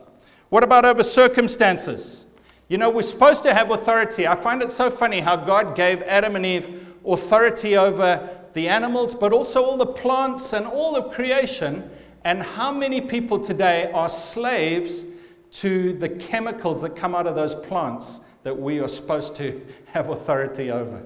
What 0.48 0.64
about 0.64 0.85
over 0.85 1.02
circumstances? 1.02 2.24
You 2.68 2.78
know, 2.78 2.90
we're 2.90 3.02
supposed 3.02 3.42
to 3.42 3.54
have 3.54 3.70
authority. 3.70 4.26
I 4.26 4.35
find 4.35 4.62
it 4.62 4.72
so 4.72 4.90
funny 4.90 5.20
how 5.20 5.37
God 5.37 5.76
gave 5.76 6.02
Adam 6.02 6.35
and 6.35 6.46
Eve 6.46 6.94
authority 7.06 7.76
over 7.76 8.28
the 8.54 8.68
animals, 8.68 9.14
but 9.14 9.32
also 9.32 9.64
all 9.64 9.76
the 9.76 9.87
plants 9.87 10.52
and 10.52 10.66
all 10.66 10.96
of 10.96 11.12
creation. 11.12 11.90
And 12.26 12.42
how 12.42 12.72
many 12.72 13.00
people 13.00 13.38
today 13.38 13.88
are 13.92 14.08
slaves 14.08 15.06
to 15.52 15.92
the 15.92 16.08
chemicals 16.08 16.80
that 16.80 16.96
come 16.96 17.14
out 17.14 17.28
of 17.28 17.36
those 17.36 17.54
plants 17.54 18.20
that 18.42 18.58
we 18.58 18.80
are 18.80 18.88
supposed 18.88 19.36
to 19.36 19.64
have 19.92 20.08
authority 20.08 20.72
over? 20.72 21.04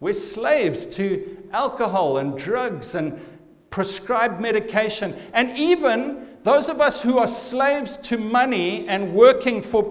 We're 0.00 0.14
slaves 0.14 0.86
to 0.96 1.46
alcohol 1.52 2.16
and 2.16 2.38
drugs 2.38 2.94
and 2.94 3.20
prescribed 3.68 4.40
medication. 4.40 5.14
And 5.34 5.58
even 5.58 6.26
those 6.42 6.70
of 6.70 6.80
us 6.80 7.02
who 7.02 7.18
are 7.18 7.26
slaves 7.26 7.98
to 7.98 8.16
money 8.16 8.88
and 8.88 9.12
working 9.12 9.60
for 9.60 9.82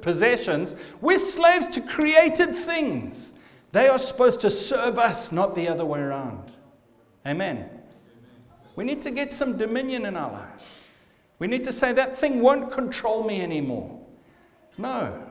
possessions, 0.00 0.76
we're 1.00 1.18
slaves 1.18 1.66
to 1.66 1.80
created 1.80 2.54
things. 2.54 3.34
They 3.72 3.88
are 3.88 3.98
supposed 3.98 4.42
to 4.42 4.50
serve 4.50 4.96
us, 4.96 5.32
not 5.32 5.56
the 5.56 5.66
other 5.66 5.84
way 5.84 5.98
around. 5.98 6.52
Amen. 7.26 7.71
We 8.76 8.84
need 8.84 9.00
to 9.02 9.10
get 9.10 9.32
some 9.32 9.56
dominion 9.56 10.06
in 10.06 10.16
our 10.16 10.32
lives. 10.32 10.80
We 11.38 11.46
need 11.46 11.64
to 11.64 11.72
say, 11.72 11.92
that 11.92 12.16
thing 12.16 12.40
won't 12.40 12.72
control 12.72 13.24
me 13.24 13.40
anymore. 13.40 14.00
No. 14.78 15.28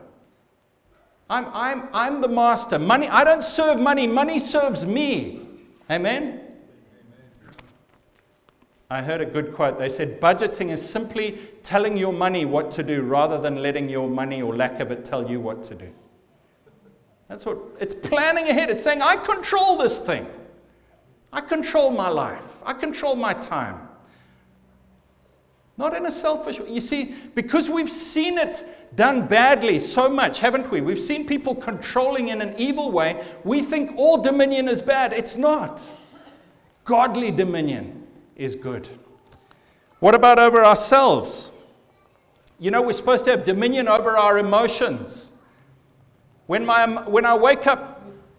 I'm, 1.28 1.46
I'm, 1.52 1.88
I'm 1.92 2.20
the 2.20 2.28
master. 2.28 2.78
Money, 2.78 3.08
I 3.08 3.24
don't 3.24 3.42
serve 3.42 3.80
money, 3.80 4.06
money 4.06 4.38
serves 4.38 4.84
me. 4.84 5.40
Amen? 5.90 6.40
I 8.90 9.00
heard 9.00 9.22
a 9.22 9.24
good 9.24 9.54
quote. 9.54 9.78
They 9.78 9.88
said, 9.88 10.20
Budgeting 10.20 10.70
is 10.70 10.86
simply 10.86 11.38
telling 11.62 11.96
your 11.96 12.12
money 12.12 12.44
what 12.44 12.70
to 12.72 12.82
do 12.82 13.00
rather 13.00 13.40
than 13.40 13.62
letting 13.62 13.88
your 13.88 14.08
money 14.08 14.42
or 14.42 14.54
lack 14.54 14.80
of 14.80 14.90
it 14.90 15.06
tell 15.06 15.30
you 15.30 15.40
what 15.40 15.64
to 15.64 15.74
do. 15.74 15.88
That's 17.28 17.46
what 17.46 17.56
it's 17.80 17.94
planning 17.94 18.48
ahead. 18.48 18.68
It's 18.68 18.82
saying, 18.82 19.00
I 19.00 19.16
control 19.16 19.78
this 19.78 20.00
thing. 20.00 20.26
I 21.32 21.40
control 21.40 21.90
my 21.90 22.08
life. 22.08 22.44
I 22.64 22.74
control 22.74 23.16
my 23.16 23.32
time. 23.32 23.88
Not 25.78 25.96
in 25.96 26.04
a 26.04 26.10
selfish 26.10 26.60
way. 26.60 26.70
You 26.70 26.80
see, 26.80 27.14
because 27.34 27.70
we've 27.70 27.90
seen 27.90 28.36
it 28.36 28.64
done 28.94 29.26
badly 29.26 29.78
so 29.78 30.08
much, 30.08 30.40
haven't 30.40 30.70
we? 30.70 30.82
We've 30.82 31.00
seen 31.00 31.26
people 31.26 31.54
controlling 31.54 32.28
in 32.28 32.42
an 32.42 32.54
evil 32.58 32.92
way. 32.92 33.24
We 33.42 33.62
think 33.62 33.96
all 33.96 34.18
dominion 34.18 34.68
is 34.68 34.82
bad. 34.82 35.12
It's 35.14 35.34
not. 35.34 35.82
Godly 36.84 37.30
dominion 37.30 38.06
is 38.36 38.54
good. 38.54 38.88
What 40.00 40.14
about 40.14 40.38
over 40.38 40.64
ourselves? 40.64 41.50
You 42.58 42.70
know, 42.70 42.82
we're 42.82 42.92
supposed 42.92 43.24
to 43.24 43.30
have 43.30 43.44
dominion 43.44 43.88
over 43.88 44.16
our 44.16 44.38
emotions. 44.38 45.32
When, 46.46 46.66
my, 46.66 46.86
when 47.08 47.24
I 47.24 47.34
wake 47.34 47.66
up 47.66 47.91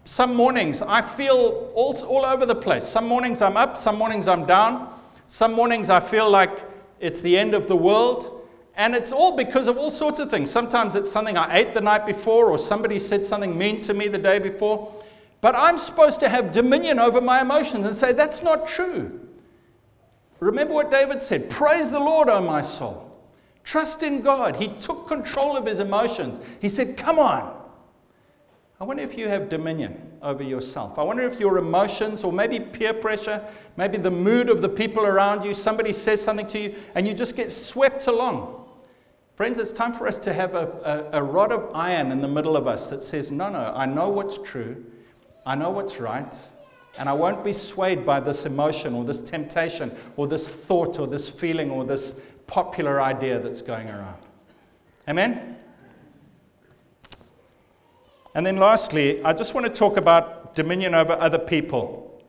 some 0.04 0.34
mornings 0.34 0.82
I 0.82 1.02
feel 1.02 1.70
all, 1.74 1.96
all 2.06 2.24
over 2.24 2.46
the 2.46 2.54
place. 2.54 2.84
Some 2.84 3.06
mornings 3.06 3.40
I'm 3.40 3.56
up, 3.56 3.76
some 3.76 3.96
mornings 3.96 4.28
I'm 4.28 4.44
down. 4.44 4.92
Some 5.26 5.52
mornings 5.54 5.88
I 5.90 6.00
feel 6.00 6.30
like 6.30 6.68
it's 7.00 7.20
the 7.20 7.38
end 7.38 7.54
of 7.54 7.66
the 7.66 7.76
world. 7.76 8.42
And 8.76 8.94
it's 8.94 9.12
all 9.12 9.36
because 9.36 9.68
of 9.68 9.78
all 9.78 9.90
sorts 9.90 10.18
of 10.18 10.30
things. 10.30 10.50
Sometimes 10.50 10.96
it's 10.96 11.10
something 11.10 11.36
I 11.36 11.56
ate 11.56 11.74
the 11.74 11.80
night 11.80 12.06
before, 12.06 12.50
or 12.50 12.58
somebody 12.58 12.98
said 12.98 13.24
something 13.24 13.56
mean 13.56 13.80
to 13.82 13.94
me 13.94 14.08
the 14.08 14.18
day 14.18 14.38
before. 14.38 14.92
But 15.40 15.54
I'm 15.54 15.78
supposed 15.78 16.20
to 16.20 16.28
have 16.28 16.52
dominion 16.52 16.98
over 16.98 17.20
my 17.20 17.40
emotions 17.40 17.86
and 17.86 17.94
say, 17.94 18.12
that's 18.12 18.42
not 18.42 18.66
true. 18.66 19.20
Remember 20.40 20.74
what 20.74 20.90
David 20.90 21.22
said 21.22 21.48
Praise 21.48 21.90
the 21.90 22.00
Lord, 22.00 22.28
O 22.28 22.40
my 22.40 22.60
soul. 22.60 23.10
Trust 23.62 24.02
in 24.02 24.20
God. 24.20 24.56
He 24.56 24.68
took 24.68 25.08
control 25.08 25.56
of 25.56 25.64
his 25.64 25.80
emotions. 25.80 26.38
He 26.60 26.68
said, 26.68 26.96
Come 26.98 27.18
on. 27.18 27.63
I 28.80 28.84
wonder 28.84 29.02
if 29.02 29.16
you 29.16 29.28
have 29.28 29.48
dominion 29.48 30.12
over 30.20 30.42
yourself. 30.42 30.98
I 30.98 31.02
wonder 31.02 31.22
if 31.22 31.38
your 31.38 31.58
emotions, 31.58 32.24
or 32.24 32.32
maybe 32.32 32.58
peer 32.58 32.92
pressure, 32.92 33.44
maybe 33.76 33.98
the 33.98 34.10
mood 34.10 34.50
of 34.50 34.62
the 34.62 34.68
people 34.68 35.06
around 35.06 35.44
you, 35.44 35.54
somebody 35.54 35.92
says 35.92 36.20
something 36.20 36.46
to 36.48 36.58
you, 36.58 36.74
and 36.94 37.06
you 37.06 37.14
just 37.14 37.36
get 37.36 37.52
swept 37.52 38.08
along. 38.08 38.66
Friends, 39.36 39.58
it's 39.58 39.72
time 39.72 39.92
for 39.92 40.08
us 40.08 40.18
to 40.18 40.32
have 40.32 40.54
a, 40.54 41.08
a, 41.12 41.20
a 41.20 41.22
rod 41.22 41.52
of 41.52 41.70
iron 41.74 42.10
in 42.10 42.20
the 42.20 42.28
middle 42.28 42.56
of 42.56 42.66
us 42.66 42.90
that 42.90 43.02
says, 43.02 43.30
No, 43.30 43.48
no, 43.48 43.72
I 43.74 43.86
know 43.86 44.08
what's 44.08 44.38
true, 44.38 44.84
I 45.46 45.54
know 45.54 45.70
what's 45.70 46.00
right, 46.00 46.36
and 46.98 47.08
I 47.08 47.12
won't 47.12 47.44
be 47.44 47.52
swayed 47.52 48.04
by 48.04 48.20
this 48.20 48.44
emotion 48.44 48.94
or 48.94 49.04
this 49.04 49.20
temptation 49.20 49.92
or 50.16 50.26
this 50.26 50.48
thought 50.48 50.98
or 50.98 51.06
this 51.06 51.28
feeling 51.28 51.70
or 51.70 51.84
this 51.84 52.14
popular 52.46 53.00
idea 53.00 53.38
that's 53.38 53.62
going 53.62 53.88
around. 53.88 54.20
Amen? 55.08 55.56
And 58.34 58.44
then 58.44 58.56
lastly, 58.56 59.22
I 59.24 59.32
just 59.32 59.54
want 59.54 59.66
to 59.66 59.72
talk 59.72 59.96
about 59.96 60.54
dominion 60.54 60.94
over 60.94 61.12
other 61.12 61.38
people. 61.38 62.22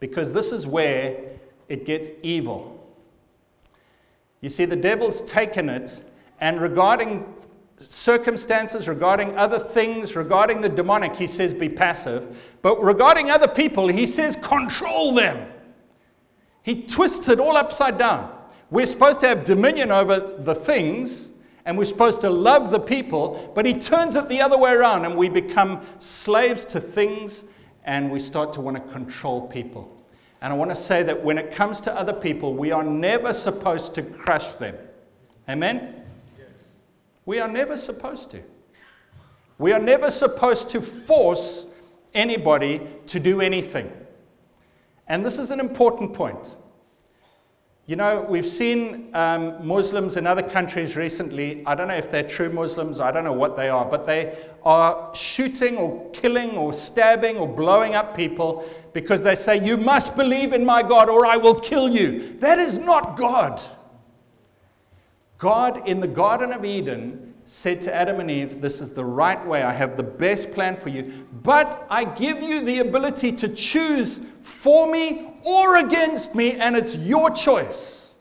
Because 0.00 0.32
this 0.32 0.52
is 0.52 0.66
where 0.66 1.16
it 1.68 1.86
gets 1.86 2.10
evil. 2.22 2.70
You 4.40 4.50
see, 4.50 4.66
the 4.66 4.76
devil's 4.76 5.22
taken 5.22 5.70
it, 5.70 6.02
and 6.38 6.60
regarding 6.60 7.24
circumstances, 7.78 8.88
regarding 8.88 9.36
other 9.38 9.58
things, 9.58 10.14
regarding 10.14 10.60
the 10.60 10.68
demonic, 10.68 11.16
he 11.16 11.26
says 11.26 11.54
be 11.54 11.68
passive. 11.68 12.36
But 12.62 12.82
regarding 12.82 13.30
other 13.30 13.48
people, 13.48 13.88
he 13.88 14.06
says 14.06 14.36
control 14.36 15.14
them. 15.14 15.50
He 16.62 16.82
twists 16.82 17.28
it 17.28 17.40
all 17.40 17.56
upside 17.56 17.98
down. 17.98 18.32
We're 18.70 18.86
supposed 18.86 19.20
to 19.20 19.28
have 19.28 19.44
dominion 19.44 19.90
over 19.90 20.20
the 20.38 20.54
things, 20.54 21.30
and 21.66 21.78
we're 21.78 21.84
supposed 21.84 22.20
to 22.20 22.30
love 22.30 22.70
the 22.70 22.80
people, 22.80 23.52
but 23.54 23.64
he 23.64 23.74
turns 23.74 24.16
it 24.16 24.28
the 24.28 24.40
other 24.40 24.58
way 24.58 24.72
around 24.72 25.04
and 25.04 25.16
we 25.16 25.28
become 25.28 25.80
slaves 25.98 26.64
to 26.66 26.80
things 26.80 27.44
and 27.84 28.10
we 28.10 28.18
start 28.18 28.52
to 28.54 28.60
want 28.60 28.76
to 28.76 28.92
control 28.92 29.46
people. 29.46 29.90
And 30.40 30.52
I 30.52 30.56
want 30.56 30.70
to 30.70 30.76
say 30.76 31.02
that 31.04 31.24
when 31.24 31.38
it 31.38 31.52
comes 31.52 31.80
to 31.82 31.94
other 31.94 32.12
people, 32.12 32.54
we 32.54 32.70
are 32.70 32.84
never 32.84 33.32
supposed 33.32 33.94
to 33.94 34.02
crush 34.02 34.52
them. 34.54 34.76
Amen? 35.48 36.02
Yes. 36.38 36.48
We 37.24 37.40
are 37.40 37.48
never 37.48 37.78
supposed 37.78 38.30
to. 38.32 38.42
We 39.56 39.72
are 39.72 39.78
never 39.78 40.10
supposed 40.10 40.68
to 40.70 40.82
force 40.82 41.66
anybody 42.12 42.82
to 43.06 43.20
do 43.20 43.40
anything. 43.40 43.90
And 45.06 45.24
this 45.24 45.38
is 45.38 45.50
an 45.50 45.60
important 45.60 46.12
point. 46.12 46.56
You 47.86 47.96
know, 47.96 48.22
we've 48.22 48.46
seen 48.46 49.10
um, 49.12 49.66
Muslims 49.66 50.16
in 50.16 50.26
other 50.26 50.42
countries 50.42 50.96
recently. 50.96 51.62
I 51.66 51.74
don't 51.74 51.88
know 51.88 51.96
if 51.96 52.10
they're 52.10 52.26
true 52.26 52.48
Muslims, 52.48 52.98
I 52.98 53.10
don't 53.10 53.24
know 53.24 53.34
what 53.34 53.58
they 53.58 53.68
are, 53.68 53.84
but 53.84 54.06
they 54.06 54.38
are 54.62 55.14
shooting 55.14 55.76
or 55.76 56.10
killing 56.12 56.56
or 56.56 56.72
stabbing 56.72 57.36
or 57.36 57.46
blowing 57.46 57.94
up 57.94 58.16
people 58.16 58.66
because 58.94 59.22
they 59.22 59.34
say, 59.34 59.62
You 59.62 59.76
must 59.76 60.16
believe 60.16 60.54
in 60.54 60.64
my 60.64 60.82
God 60.82 61.10
or 61.10 61.26
I 61.26 61.36
will 61.36 61.60
kill 61.60 61.94
you. 61.94 62.38
That 62.38 62.58
is 62.58 62.78
not 62.78 63.18
God. 63.18 63.60
God 65.36 65.86
in 65.86 66.00
the 66.00 66.08
Garden 66.08 66.54
of 66.54 66.64
Eden 66.64 67.33
said 67.46 67.82
to 67.82 67.94
Adam 67.94 68.20
and 68.20 68.30
Eve, 68.30 68.60
This 68.60 68.80
is 68.80 68.92
the 68.92 69.04
right 69.04 69.44
way. 69.46 69.62
I 69.62 69.72
have 69.72 69.96
the 69.96 70.02
best 70.02 70.52
plan 70.52 70.76
for 70.76 70.88
you. 70.88 71.26
But 71.42 71.86
I 71.90 72.04
give 72.04 72.42
you 72.42 72.64
the 72.64 72.78
ability 72.78 73.32
to 73.32 73.48
choose 73.48 74.20
for 74.42 74.90
me 74.90 75.36
or 75.42 75.76
against 75.76 76.34
me, 76.34 76.52
and 76.52 76.76
it's 76.76 76.96
your 76.96 77.30
choice. 77.30 78.14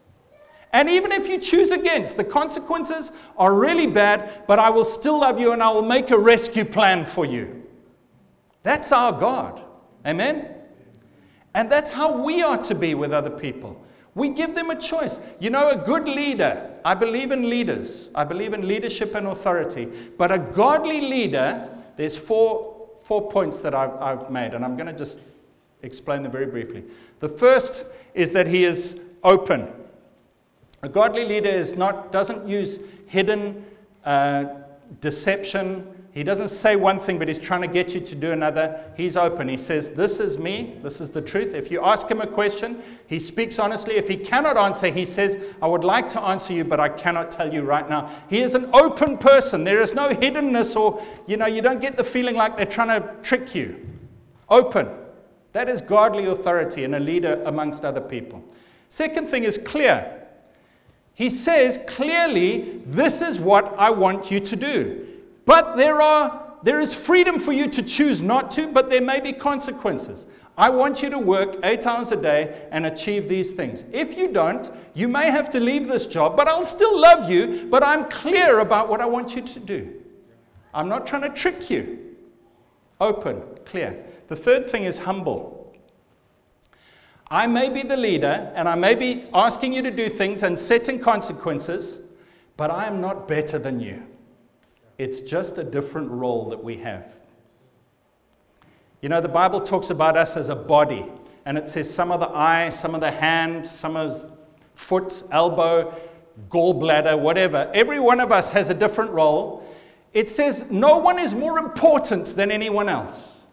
And 0.73 0.89
even 0.89 1.12
if 1.12 1.27
you 1.27 1.38
choose 1.38 1.69
against, 1.69 2.17
the 2.17 2.23
consequences 2.23 3.12
are 3.38 3.53
really 3.53 3.86
bad, 3.86 4.43
but 4.47 4.57
I 4.57 4.71
will 4.71 4.83
still 4.83 5.19
love 5.19 5.39
you 5.39 5.51
and 5.51 5.62
I 5.62 5.69
will 5.69 5.83
make 5.83 6.09
a 6.09 6.17
rescue 6.17 6.65
plan 6.65 7.05
for 7.05 7.25
you. 7.25 7.63
That's 8.63 8.91
our 8.91 9.12
God. 9.12 9.62
Amen? 10.05 10.55
And 11.53 11.71
that's 11.71 11.91
how 11.91 12.23
we 12.23 12.41
are 12.41 12.57
to 12.63 12.73
be 12.73 12.95
with 12.95 13.13
other 13.13 13.29
people. 13.29 13.86
We 14.15 14.30
give 14.30 14.54
them 14.54 14.69
a 14.69 14.76
choice. 14.76 15.19
You 15.39 15.49
know, 15.49 15.69
a 15.69 15.76
good 15.76 16.08
leader, 16.08 16.69
I 16.86 16.93
believe 16.93 17.32
in 17.32 17.49
leaders, 17.49 18.12
I 18.13 18.23
believe 18.23 18.54
in 18.54 18.67
leadership 18.67 19.15
and 19.15 19.28
authority, 19.28 19.89
but 20.17 20.32
a 20.32 20.38
godly 20.38 21.02
leader, 21.02 21.67
there's 21.97 22.15
four, 22.15 22.89
four 23.02 23.30
points 23.30 23.62
that 23.62 23.73
I've, 23.73 23.93
I've 23.95 24.30
made, 24.30 24.54
and 24.54 24.63
I'm 24.63 24.76
going 24.76 24.88
to 24.88 24.97
just 24.97 25.17
explain 25.82 26.23
them 26.23 26.32
very 26.32 26.45
briefly. 26.45 26.84
The 27.19 27.30
first 27.30 27.86
is 28.13 28.34
that 28.34 28.47
he 28.47 28.65
is 28.65 28.99
open. 29.23 29.67
A 30.84 30.89
godly 30.89 31.26
leader 31.26 31.49
is 31.49 31.76
not, 31.76 32.12
doesn't 32.12 32.47
use 32.47 32.80
hidden 33.08 33.65
uh, 34.06 34.45
deception. 35.02 35.88
He 36.13 36.21
doesn't 36.21 36.49
say 36.49 36.76
one 36.76 36.99
thing, 36.99 37.17
but 37.17 37.28
he's 37.28 37.39
trying 37.39 37.62
to 37.62 37.67
get 37.67 37.95
you 37.95 37.99
to 37.99 38.13
do 38.13 38.32
another. 38.32 38.80
He's 38.95 39.17
open. 39.17 39.49
He 39.49 39.58
says, 39.58 39.89
This 39.89 40.19
is 40.19 40.38
me. 40.38 40.78
This 40.84 41.02
is 41.02 41.10
the 41.10 41.23
truth. 41.23 41.56
If 41.56 41.71
you 41.71 41.84
ask 41.84 42.08
him 42.08 42.21
a 42.21 42.28
question, 42.28 42.84
he 43.08 43.19
speaks 43.19 43.58
honestly. 43.58 43.95
If 43.95 44.08
he 44.08 44.17
cannot 44.17 44.56
answer, 44.56 44.88
he 44.88 45.06
says, 45.06 45.43
I 45.60 45.65
would 45.65 45.84
like 45.84 46.08
to 46.10 46.21
answer 46.21 46.54
you, 46.54 46.65
but 46.65 46.80
I 46.80 46.89
cannot 46.89 47.32
tell 47.32 47.52
you 47.52 47.63
right 47.63 47.89
now. 47.89 48.12
He 48.30 48.43
is 48.43 48.54
an 48.54 48.69
open 48.76 49.17
person. 49.17 49.63
There 49.63 49.82
is 49.82 49.95
no 49.95 50.10
hiddenness, 50.10 50.76
or, 50.76 51.04
you 51.26 51.36
know, 51.36 51.47
you 51.47 51.63
don't 51.63 51.82
get 51.82 51.97
the 51.97 52.04
feeling 52.04 52.36
like 52.36 52.58
they're 52.58 52.67
trying 52.67 53.02
to 53.02 53.15
trick 53.23 53.56
you. 53.56 53.84
Open. 54.49 54.89
That 55.54 55.67
is 55.67 55.82
godly 55.82 56.26
authority 56.26 56.84
and 56.84 56.93
a 56.93 56.99
leader 56.99 57.41
amongst 57.45 57.84
other 57.84 58.02
people. 58.02 58.43
Second 58.89 59.28
thing 59.28 59.45
is 59.45 59.58
clear. 59.58 60.28
He 61.15 61.32
says 61.32 61.80
clearly, 61.88 62.82
this 62.86 63.19
is 63.21 63.39
what 63.39 63.73
I 63.80 63.89
want 63.89 64.30
you 64.30 64.39
to 64.39 64.56
do. 64.56 65.08
But 65.45 65.75
there 65.75 66.01
are 66.01 66.43
there 66.63 66.79
is 66.79 66.93
freedom 66.93 67.39
for 67.39 67.51
you 67.51 67.69
to 67.69 67.84
choose 67.84 68.21
not 68.21 68.49
to, 68.51 68.71
but 68.71 68.89
there 68.89 69.01
may 69.01 69.19
be 69.19 69.34
consequences. 69.34 70.25
I 70.58 70.69
want 70.69 71.03
you 71.03 71.10
to 71.10 71.19
work 71.19 71.58
eight 71.63 71.86
hours 71.86 72.13
a 72.13 72.15
day 72.15 72.67
and 72.71 72.86
achieve 72.86 73.27
these 73.27 73.51
things. 73.51 73.84
If 73.91 74.17
you 74.17 74.32
don't, 74.32 74.71
you 74.93 75.10
may 75.10 75.29
have 75.29 75.49
to 75.49 75.60
leave 75.60 75.89
this 75.89 76.08
job, 76.08 76.38
but 76.38 76.47
I'll 76.47 76.63
still 76.63 76.97
love 76.97 77.29
you, 77.29 77.67
but 77.69 77.84
I'm 77.84 78.10
clear 78.10 78.60
about 78.60 78.88
what 78.88 79.01
I 79.01 79.06
want 79.06 79.36
you 79.36 79.41
to 79.41 79.60
do. 79.60 79.93
I'm 80.73 80.88
not 80.88 81.06
trying 81.06 81.23
to 81.23 81.29
trick 81.29 81.69
you. 81.69 82.15
Open, 83.01 83.43
clear. 83.65 84.06
The 84.29 84.36
third 84.36 84.65
thing 84.67 84.86
is 84.86 84.99
humble. 84.99 85.75
I 87.29 87.47
may 87.47 87.67
be 87.67 87.82
the 87.82 87.97
leader 87.97 88.53
and 88.56 88.69
I 88.69 88.75
may 88.75 88.95
be 88.95 89.25
asking 89.34 89.73
you 89.73 89.82
to 89.82 89.91
do 89.91 90.08
things 90.08 90.43
and 90.43 90.58
setting 90.58 90.99
consequences, 90.99 91.99
but 92.56 92.71
I 92.71 92.86
am 92.86 93.01
not 93.01 93.27
better 93.27 93.60
than 93.60 93.82
you. 93.82 94.03
It's 94.97 95.19
just 95.19 95.58
a 95.58 95.63
different 95.63 96.12
role 96.12 96.49
that 96.49 96.63
we 96.63 96.77
have. 96.77 97.08
You 99.01 99.10
know, 99.10 99.19
the 99.19 99.29
Bible 99.29 99.60
talks 99.60 99.89
about 99.89 100.15
us 100.15 100.38
as 100.38 100.49
a 100.49 100.56
body, 100.56 101.06
and 101.45 101.58
it 101.58 101.67
says 101.67 101.93
some 101.93 102.12
of 102.12 102.19
the 102.19 102.29
eye, 102.29 102.69
some 102.69 102.95
of 102.95 103.01
the 103.01 103.12
hand, 103.12 103.65
some 103.65 103.95
of 103.95 104.21
the 104.21 104.29
foot, 104.75 105.23
elbow, 105.32 105.93
gallbladder, 106.49 107.19
whatever. 107.19 107.69
Every 107.73 107.99
one 107.99 108.19
of 108.19 108.32
us 108.32 108.51
has 108.51 108.69
a 108.69 108.73
different 108.73 109.12
role. 109.12 109.67
It 110.13 110.29
says 110.29 110.69
no 110.69 110.97
one 110.97 111.19
is 111.19 111.34
more 111.34 111.60
important 111.60 112.36
than 112.36 112.51
anyone 112.51 112.88
else. 112.88 113.47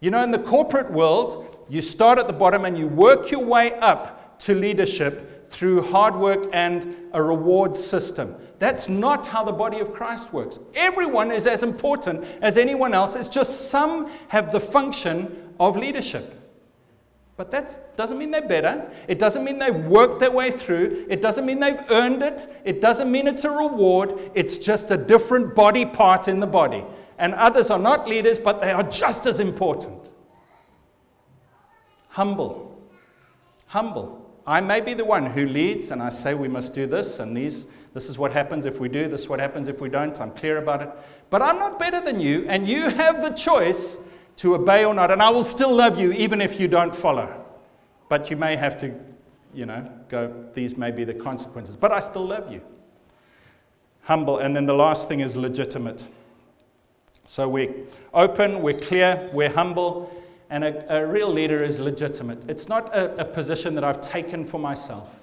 You 0.00 0.10
know, 0.10 0.22
in 0.22 0.30
the 0.30 0.38
corporate 0.38 0.90
world, 0.90 1.64
you 1.68 1.82
start 1.82 2.18
at 2.18 2.26
the 2.26 2.32
bottom 2.32 2.64
and 2.64 2.78
you 2.78 2.86
work 2.86 3.30
your 3.30 3.44
way 3.44 3.72
up 3.80 4.38
to 4.40 4.54
leadership 4.54 5.35
through 5.56 5.80
hard 5.80 6.14
work 6.14 6.50
and 6.52 6.94
a 7.14 7.22
reward 7.22 7.74
system. 7.74 8.36
That's 8.58 8.90
not 8.90 9.26
how 9.26 9.42
the 9.42 9.52
body 9.52 9.78
of 9.80 9.90
Christ 9.90 10.30
works. 10.30 10.58
Everyone 10.74 11.32
is 11.32 11.46
as 11.46 11.62
important 11.62 12.26
as 12.42 12.58
anyone 12.58 12.92
else. 12.92 13.16
It's 13.16 13.26
just 13.26 13.70
some 13.70 14.10
have 14.28 14.52
the 14.52 14.60
function 14.60 15.54
of 15.58 15.78
leadership. 15.78 16.34
But 17.38 17.50
that 17.52 17.96
doesn't 17.96 18.18
mean 18.18 18.30
they're 18.30 18.46
better. 18.46 18.90
It 19.08 19.18
doesn't 19.18 19.44
mean 19.44 19.58
they've 19.58 19.74
worked 19.74 20.20
their 20.20 20.30
way 20.30 20.50
through. 20.50 21.06
It 21.08 21.22
doesn't 21.22 21.46
mean 21.46 21.60
they've 21.60 21.80
earned 21.88 22.22
it. 22.22 22.46
It 22.66 22.82
doesn't 22.82 23.10
mean 23.10 23.26
it's 23.26 23.44
a 23.44 23.50
reward. 23.50 24.30
It's 24.34 24.58
just 24.58 24.90
a 24.90 24.98
different 24.98 25.54
body 25.54 25.86
part 25.86 26.28
in 26.28 26.38
the 26.38 26.46
body. 26.46 26.84
And 27.18 27.32
others 27.32 27.70
are 27.70 27.78
not 27.78 28.06
leaders, 28.06 28.38
but 28.38 28.60
they 28.60 28.72
are 28.72 28.82
just 28.82 29.24
as 29.24 29.40
important. 29.40 30.10
Humble. 32.08 32.78
Humble. 33.68 34.25
I 34.46 34.60
may 34.60 34.80
be 34.80 34.94
the 34.94 35.04
one 35.04 35.26
who 35.26 35.44
leads 35.44 35.90
and 35.90 36.00
I 36.00 36.08
say 36.10 36.34
we 36.34 36.46
must 36.46 36.72
do 36.72 36.86
this 36.86 37.18
and 37.18 37.36
these, 37.36 37.66
this 37.94 38.08
is 38.08 38.16
what 38.16 38.32
happens 38.32 38.64
if 38.64 38.78
we 38.78 38.88
do, 38.88 39.08
this 39.08 39.22
is 39.22 39.28
what 39.28 39.40
happens 39.40 39.66
if 39.66 39.80
we 39.80 39.88
don't. 39.88 40.20
I'm 40.20 40.30
clear 40.30 40.58
about 40.58 40.82
it. 40.82 40.90
But 41.30 41.42
I'm 41.42 41.58
not 41.58 41.78
better 41.78 42.00
than 42.00 42.20
you, 42.20 42.46
and 42.48 42.68
you 42.68 42.88
have 42.88 43.22
the 43.22 43.30
choice 43.30 43.98
to 44.36 44.54
obey 44.54 44.84
or 44.84 44.94
not. 44.94 45.10
And 45.10 45.20
I 45.20 45.30
will 45.30 45.44
still 45.44 45.74
love 45.74 45.98
you 45.98 46.12
even 46.12 46.40
if 46.40 46.60
you 46.60 46.68
don't 46.68 46.94
follow. 46.94 47.44
But 48.08 48.30
you 48.30 48.36
may 48.36 48.54
have 48.54 48.78
to, 48.78 48.94
you 49.52 49.66
know, 49.66 49.90
go, 50.08 50.44
these 50.54 50.76
may 50.76 50.92
be 50.92 51.02
the 51.04 51.14
consequences. 51.14 51.74
But 51.74 51.90
I 51.90 52.00
still 52.00 52.26
love 52.26 52.52
you. 52.52 52.60
Humble. 54.02 54.38
And 54.38 54.54
then 54.54 54.66
the 54.66 54.74
last 54.74 55.08
thing 55.08 55.20
is 55.20 55.36
legitimate. 55.36 56.06
So 57.24 57.48
we're 57.48 57.74
open, 58.14 58.62
we're 58.62 58.78
clear, 58.78 59.28
we're 59.32 59.52
humble, 59.52 60.12
and 60.50 60.64
a, 60.64 60.98
a 60.98 61.06
real 61.06 61.32
leader 61.32 61.62
is 61.62 61.78
legitimate. 61.78 62.48
It's 62.48 62.68
not 62.68 62.94
a, 62.94 63.20
a 63.20 63.24
position 63.24 63.74
that 63.74 63.84
I've 63.84 64.00
taken 64.00 64.44
for 64.44 64.58
myself. 64.58 65.20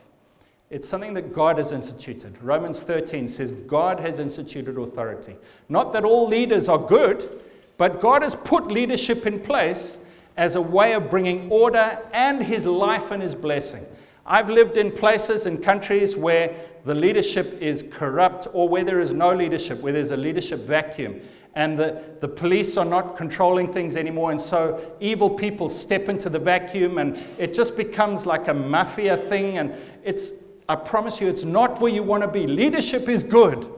It's 0.69 0.87
something 0.87 1.13
that 1.13 1.33
God 1.33 1.57
has 1.59 1.71
instituted. 1.71 2.41
Romans 2.41 2.79
13 2.79 3.27
says 3.27 3.51
God 3.51 3.99
has 3.99 4.19
instituted 4.19 4.77
authority. 4.77 5.35
Not 5.69 5.93
that 5.93 6.03
all 6.03 6.27
leaders 6.27 6.67
are 6.67 6.79
good, 6.79 7.41
but 7.77 8.01
God 8.01 8.23
has 8.23 8.35
put 8.35 8.71
leadership 8.71 9.25
in 9.25 9.39
place 9.39 9.99
as 10.35 10.55
a 10.55 10.61
way 10.61 10.93
of 10.93 11.09
bringing 11.09 11.49
order 11.51 11.99
and 12.11 12.41
His 12.41 12.65
life 12.65 13.11
and 13.11 13.21
His 13.21 13.35
blessing. 13.35 13.85
I've 14.25 14.49
lived 14.49 14.77
in 14.77 14.91
places 14.91 15.45
and 15.45 15.61
countries 15.61 16.15
where 16.15 16.55
the 16.85 16.95
leadership 16.95 17.61
is 17.61 17.83
corrupt 17.91 18.47
or 18.53 18.67
where 18.67 18.83
there 18.83 18.99
is 18.99 19.13
no 19.13 19.33
leadership, 19.33 19.79
where 19.81 19.93
there's 19.93 20.11
a 20.11 20.17
leadership 20.17 20.61
vacuum 20.61 21.21
and 21.55 21.77
the, 21.77 22.03
the 22.19 22.27
police 22.27 22.77
are 22.77 22.85
not 22.85 23.15
controlling 23.15 23.71
things 23.71 23.95
anymore. 23.95 24.31
And 24.31 24.41
so 24.41 24.95
evil 24.99 25.29
people 25.29 25.69
step 25.69 26.09
into 26.09 26.29
the 26.29 26.39
vacuum 26.39 26.97
and 26.97 27.21
it 27.37 27.53
just 27.53 27.77
becomes 27.77 28.25
like 28.25 28.47
a 28.47 28.53
mafia 28.53 29.17
thing. 29.17 29.59
And 29.59 29.73
it's, 30.03 30.31
I 30.67 30.75
promise 30.75 31.21
you, 31.21 31.27
it's 31.27 31.43
not 31.43 31.79
where 31.79 31.91
you 31.91 32.01
want 32.01 32.23
to 32.23 32.27
be. 32.27 32.47
Leadership 32.47 33.07
is 33.07 33.23
good, 33.23 33.69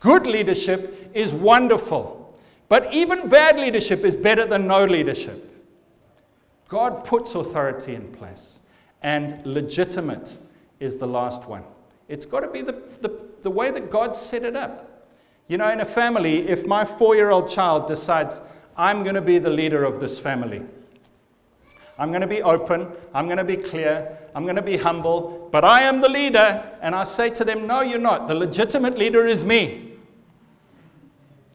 good 0.00 0.26
leadership 0.26 1.10
is 1.14 1.32
wonderful. 1.32 2.16
But 2.68 2.92
even 2.92 3.28
bad 3.28 3.58
leadership 3.58 4.04
is 4.04 4.14
better 4.14 4.44
than 4.44 4.66
no 4.66 4.84
leadership. 4.84 5.44
God 6.68 7.02
puts 7.02 7.34
authority 7.34 7.94
in 7.94 8.12
place, 8.12 8.60
and 9.02 9.40
legitimate 9.46 10.36
is 10.78 10.98
the 10.98 11.06
last 11.06 11.46
one. 11.46 11.64
It's 12.08 12.26
got 12.26 12.40
to 12.40 12.48
be 12.48 12.60
the, 12.60 12.72
the, 13.00 13.18
the 13.40 13.50
way 13.50 13.70
that 13.70 13.90
God 13.90 14.14
set 14.14 14.44
it 14.44 14.54
up. 14.54 14.87
You 15.48 15.56
know, 15.56 15.70
in 15.70 15.80
a 15.80 15.86
family, 15.86 16.46
if 16.46 16.66
my 16.66 16.84
four 16.84 17.16
year 17.16 17.30
old 17.30 17.48
child 17.48 17.86
decides, 17.86 18.40
I'm 18.76 19.02
going 19.02 19.14
to 19.14 19.22
be 19.22 19.38
the 19.38 19.50
leader 19.50 19.82
of 19.82 19.98
this 19.98 20.18
family, 20.18 20.62
I'm 21.98 22.10
going 22.10 22.20
to 22.20 22.28
be 22.28 22.42
open, 22.42 22.88
I'm 23.14 23.26
going 23.26 23.38
to 23.38 23.44
be 23.44 23.56
clear, 23.56 24.16
I'm 24.34 24.44
going 24.44 24.56
to 24.56 24.62
be 24.62 24.76
humble, 24.76 25.48
but 25.50 25.64
I 25.64 25.82
am 25.82 26.00
the 26.00 26.08
leader, 26.08 26.62
and 26.82 26.94
I 26.94 27.04
say 27.04 27.30
to 27.30 27.44
them, 27.44 27.66
No, 27.66 27.80
you're 27.80 27.98
not. 27.98 28.28
The 28.28 28.34
legitimate 28.34 28.98
leader 28.98 29.26
is 29.26 29.42
me. 29.42 29.86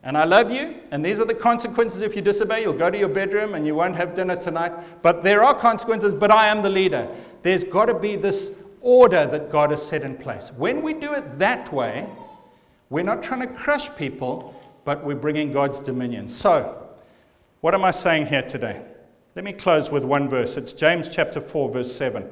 And 0.05 0.17
I 0.17 0.25
love 0.25 0.51
you, 0.51 0.81
and 0.91 1.05
these 1.05 1.21
are 1.21 1.25
the 1.25 1.33
consequences 1.33 2.01
if 2.01 2.13
you 2.13 2.21
disobey. 2.21 2.63
You'll 2.63 2.73
go 2.73 2.91
to 2.91 2.97
your 2.97 3.07
bedroom 3.07 3.53
and 3.53 3.65
you 3.65 3.73
won't 3.73 3.95
have 3.95 4.13
dinner 4.13 4.35
tonight. 4.35 4.73
But 5.01 5.23
there 5.23 5.43
are 5.43 5.57
consequences, 5.57 6.13
but 6.13 6.29
I 6.29 6.47
am 6.47 6.61
the 6.61 6.69
leader. 6.69 7.07
There's 7.41 7.63
got 7.63 7.85
to 7.85 7.93
be 7.93 8.17
this 8.17 8.51
order 8.81 9.25
that 9.27 9.49
God 9.49 9.71
has 9.71 9.81
set 9.85 10.01
in 10.01 10.17
place. 10.17 10.51
When 10.57 10.81
we 10.81 10.93
do 10.93 11.13
it 11.13 11.39
that 11.39 11.71
way, 11.71 12.09
we're 12.93 13.01
not 13.01 13.23
trying 13.23 13.39
to 13.39 13.47
crush 13.47 13.89
people, 13.95 14.53
but 14.85 15.03
we're 15.03 15.15
bringing 15.15 15.51
God's 15.51 15.79
dominion. 15.79 16.27
So, 16.27 16.87
what 17.61 17.73
am 17.73 17.83
I 17.83 17.89
saying 17.89 18.27
here 18.27 18.43
today? 18.43 18.83
Let 19.35 19.43
me 19.43 19.51
close 19.51 19.91
with 19.91 20.03
one 20.03 20.29
verse. 20.29 20.57
It's 20.57 20.73
James 20.73 21.09
chapter 21.09 21.41
4, 21.41 21.71
verse 21.71 21.91
7. 21.91 22.23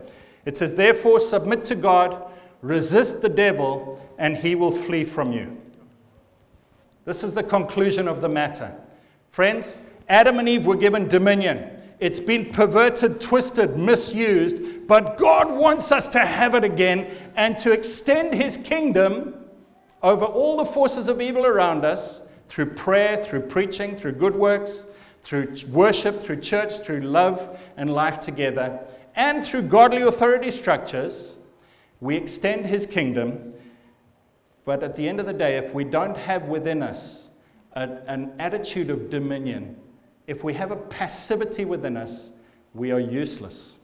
It 0.45 0.57
says, 0.57 0.75
Therefore, 0.75 1.19
submit 1.19 1.65
to 1.65 1.73
God, 1.73 2.31
resist 2.61 3.21
the 3.21 3.29
devil, 3.29 4.07
and 4.19 4.37
he 4.37 4.53
will 4.53 4.71
flee 4.71 5.03
from 5.03 5.33
you. 5.33 5.59
This 7.05 7.23
is 7.23 7.33
the 7.33 7.41
conclusion 7.41 8.07
of 8.07 8.21
the 8.21 8.29
matter. 8.29 8.71
Friends, 9.31 9.79
Adam 10.09 10.37
and 10.37 10.47
Eve 10.47 10.67
were 10.67 10.75
given 10.75 11.07
dominion. 11.07 11.71
It's 11.99 12.19
been 12.19 12.51
perverted, 12.51 13.19
twisted, 13.19 13.79
misused, 13.79 14.85
but 14.85 15.17
God 15.17 15.51
wants 15.51 15.91
us 15.91 16.07
to 16.09 16.19
have 16.19 16.53
it 16.53 16.63
again 16.63 17.09
and 17.35 17.57
to 17.57 17.71
extend 17.71 18.35
his 18.35 18.57
kingdom 18.57 19.40
over 20.03 20.25
all 20.25 20.57
the 20.57 20.65
forces 20.65 21.07
of 21.07 21.21
evil 21.21 21.45
around 21.45 21.85
us 21.85 22.21
through 22.47 22.67
prayer, 22.67 23.17
through 23.17 23.41
preaching, 23.41 23.95
through 23.95 24.13
good 24.13 24.35
works, 24.35 24.85
through 25.21 25.55
worship, 25.69 26.19
through 26.19 26.39
church, 26.41 26.79
through 26.79 27.01
love 27.01 27.59
and 27.77 27.93
life 27.93 28.19
together, 28.19 28.79
and 29.15 29.45
through 29.45 29.61
godly 29.63 30.01
authority 30.01 30.51
structures, 30.51 31.37
we 31.99 32.15
extend 32.15 32.65
his 32.65 32.85
kingdom. 32.85 33.53
But 34.65 34.83
at 34.83 34.95
the 34.95 35.07
end 35.07 35.19
of 35.19 35.25
the 35.25 35.33
day, 35.33 35.57
if 35.57 35.73
we 35.73 35.83
don't 35.83 36.17
have 36.17 36.43
within 36.43 36.81
us 36.81 37.29
a, 37.73 37.83
an 38.07 38.33
attitude 38.39 38.89
of 38.89 39.09
dominion, 39.09 39.77
if 40.27 40.43
we 40.43 40.53
have 40.55 40.71
a 40.71 40.75
passivity 40.75 41.65
within 41.65 41.97
us, 41.97 42.31
we 42.73 42.91
are 42.91 42.99
useless. 42.99 43.77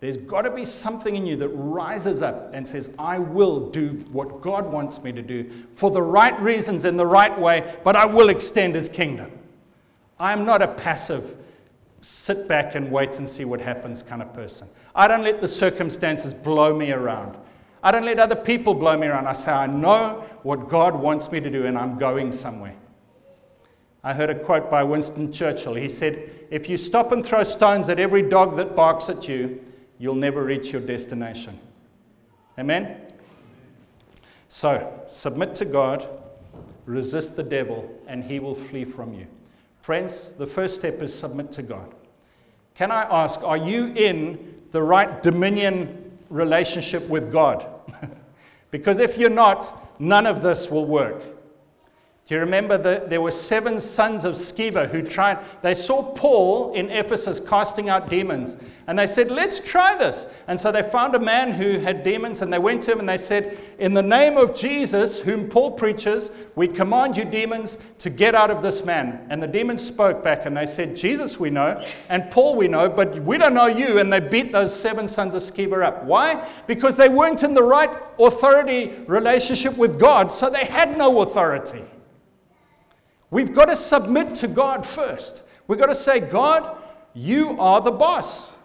There's 0.00 0.16
got 0.16 0.42
to 0.42 0.50
be 0.50 0.64
something 0.64 1.14
in 1.14 1.26
you 1.26 1.36
that 1.36 1.48
rises 1.48 2.22
up 2.22 2.54
and 2.54 2.66
says, 2.66 2.90
I 2.98 3.18
will 3.18 3.68
do 3.68 4.02
what 4.10 4.40
God 4.40 4.72
wants 4.72 5.02
me 5.02 5.12
to 5.12 5.20
do 5.20 5.50
for 5.74 5.90
the 5.90 6.02
right 6.02 6.38
reasons 6.40 6.86
in 6.86 6.96
the 6.96 7.04
right 7.04 7.38
way, 7.38 7.76
but 7.84 7.96
I 7.96 8.06
will 8.06 8.30
extend 8.30 8.74
his 8.74 8.88
kingdom. 8.88 9.30
I'm 10.18 10.46
not 10.46 10.62
a 10.62 10.68
passive, 10.68 11.36
sit 12.00 12.48
back 12.48 12.74
and 12.74 12.90
wait 12.90 13.18
and 13.18 13.28
see 13.28 13.44
what 13.44 13.60
happens 13.60 14.02
kind 14.02 14.22
of 14.22 14.32
person. 14.32 14.68
I 14.94 15.06
don't 15.06 15.22
let 15.22 15.42
the 15.42 15.48
circumstances 15.48 16.32
blow 16.32 16.74
me 16.74 16.92
around. 16.92 17.36
I 17.82 17.90
don't 17.90 18.04
let 18.04 18.18
other 18.18 18.36
people 18.36 18.72
blow 18.72 18.96
me 18.96 19.06
around. 19.06 19.26
I 19.26 19.34
say, 19.34 19.52
I 19.52 19.66
know 19.66 20.24
what 20.42 20.70
God 20.70 20.94
wants 20.94 21.30
me 21.30 21.40
to 21.40 21.50
do 21.50 21.66
and 21.66 21.76
I'm 21.76 21.98
going 21.98 22.32
somewhere. 22.32 22.76
I 24.02 24.14
heard 24.14 24.30
a 24.30 24.38
quote 24.38 24.70
by 24.70 24.82
Winston 24.82 25.30
Churchill. 25.30 25.74
He 25.74 25.90
said, 25.90 26.46
If 26.50 26.70
you 26.70 26.78
stop 26.78 27.12
and 27.12 27.24
throw 27.24 27.42
stones 27.42 27.90
at 27.90 27.98
every 27.98 28.22
dog 28.22 28.56
that 28.56 28.74
barks 28.74 29.10
at 29.10 29.28
you, 29.28 29.62
you'll 30.00 30.16
never 30.16 30.42
reach 30.42 30.72
your 30.72 30.80
destination. 30.80 31.56
Amen? 32.58 32.96
So, 34.48 35.04
submit 35.06 35.54
to 35.56 35.64
God, 35.64 36.08
resist 36.86 37.36
the 37.36 37.42
devil, 37.44 37.88
and 38.08 38.24
he 38.24 38.40
will 38.40 38.54
flee 38.54 38.84
from 38.84 39.14
you. 39.14 39.28
Friends, 39.82 40.30
the 40.38 40.46
first 40.46 40.74
step 40.74 41.00
is 41.02 41.16
submit 41.16 41.52
to 41.52 41.62
God. 41.62 41.94
Can 42.74 42.90
I 42.90 43.02
ask, 43.02 43.42
are 43.42 43.56
you 43.56 43.88
in 43.88 44.62
the 44.70 44.82
right 44.82 45.22
dominion 45.22 46.18
relationship 46.30 47.06
with 47.08 47.30
God? 47.30 47.66
because 48.70 48.98
if 48.98 49.18
you're 49.18 49.30
not, 49.30 50.00
none 50.00 50.26
of 50.26 50.42
this 50.42 50.70
will 50.70 50.86
work. 50.86 51.22
Do 52.30 52.36
you 52.36 52.42
remember 52.42 52.78
that 52.78 53.10
there 53.10 53.20
were 53.20 53.32
seven 53.32 53.80
sons 53.80 54.24
of 54.24 54.34
Sceva 54.34 54.88
who 54.88 55.02
tried? 55.02 55.40
They 55.62 55.74
saw 55.74 56.12
Paul 56.12 56.74
in 56.74 56.88
Ephesus 56.88 57.40
casting 57.40 57.88
out 57.88 58.08
demons, 58.08 58.56
and 58.86 58.96
they 58.96 59.08
said, 59.08 59.32
Let's 59.32 59.58
try 59.58 59.96
this. 59.96 60.26
And 60.46 60.60
so 60.60 60.70
they 60.70 60.84
found 60.84 61.16
a 61.16 61.18
man 61.18 61.50
who 61.50 61.80
had 61.80 62.04
demons, 62.04 62.40
and 62.40 62.52
they 62.52 62.60
went 62.60 62.82
to 62.82 62.92
him 62.92 63.00
and 63.00 63.08
they 63.08 63.18
said, 63.18 63.58
In 63.80 63.94
the 63.94 64.02
name 64.04 64.36
of 64.36 64.54
Jesus, 64.54 65.18
whom 65.18 65.48
Paul 65.48 65.72
preaches, 65.72 66.30
we 66.54 66.68
command 66.68 67.16
you, 67.16 67.24
demons, 67.24 67.78
to 67.98 68.10
get 68.10 68.36
out 68.36 68.52
of 68.52 68.62
this 68.62 68.84
man. 68.84 69.26
And 69.28 69.42
the 69.42 69.48
demons 69.48 69.84
spoke 69.84 70.22
back 70.22 70.46
and 70.46 70.56
they 70.56 70.66
said, 70.66 70.94
Jesus 70.94 71.40
we 71.40 71.50
know, 71.50 71.84
and 72.08 72.30
Paul 72.30 72.54
we 72.54 72.68
know, 72.68 72.88
but 72.88 73.24
we 73.24 73.38
don't 73.38 73.54
know 73.54 73.66
you. 73.66 73.98
And 73.98 74.12
they 74.12 74.20
beat 74.20 74.52
those 74.52 74.72
seven 74.72 75.08
sons 75.08 75.34
of 75.34 75.42
Sceva 75.42 75.82
up. 75.82 76.04
Why? 76.04 76.48
Because 76.68 76.94
they 76.94 77.08
weren't 77.08 77.42
in 77.42 77.54
the 77.54 77.64
right 77.64 77.90
authority 78.20 78.94
relationship 79.08 79.76
with 79.76 79.98
God, 79.98 80.30
so 80.30 80.48
they 80.48 80.66
had 80.66 80.96
no 80.96 81.22
authority. 81.22 81.82
We've 83.30 83.54
got 83.54 83.66
to 83.66 83.76
submit 83.76 84.34
to 84.36 84.48
God 84.48 84.84
first. 84.84 85.44
We've 85.66 85.78
got 85.78 85.86
to 85.86 85.94
say, 85.94 86.20
God, 86.20 86.76
you 87.14 87.60
are 87.60 87.80
the 87.80 87.92
boss. 87.92 88.56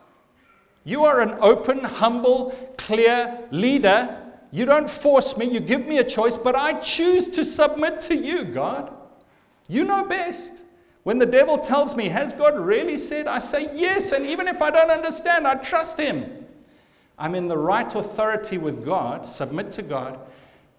You 0.84 1.06
are 1.06 1.21
an 1.21 1.38
open, 1.41 1.84
humble, 1.84 2.51
clear 2.78 3.47
leader. 3.51 4.21
You 4.51 4.65
don't 4.65 4.89
force 4.89 5.36
me, 5.36 5.45
you 5.45 5.60
give 5.60 5.86
me 5.86 5.97
a 5.97 6.04
choice, 6.04 6.38
but 6.38 6.56
I 6.56 6.80
choose 6.80 7.28
to 7.30 7.43
submit 7.43 8.01
to 8.01 8.15
you, 8.15 8.45
God. 8.45 8.93
You 9.67 9.84
know 9.84 10.06
best. 10.06 10.63
When 11.04 11.19
the 11.19 11.25
devil 11.25 11.58
tells 11.58 11.95
me, 11.95 12.10
Has 12.10 12.34
God 12.34 12.58
really 12.58 12.97
said? 12.97 13.28
I 13.28 13.39
say, 13.39 13.69
Yes. 13.73 14.12
And 14.12 14.25
even 14.25 14.47
if 14.47 14.62
I 14.62 14.71
don't 14.71 14.89
understand, 14.89 15.47
I 15.47 15.56
trust 15.56 15.99
him. 15.99 16.45
I'm 17.17 17.36
in 17.36 17.47
the 17.47 17.58
right 17.58 17.93
authority 17.93 18.58
with 18.58 18.84
God, 18.84 19.28
submit 19.28 19.71
to 19.73 19.82
God. 19.82 20.19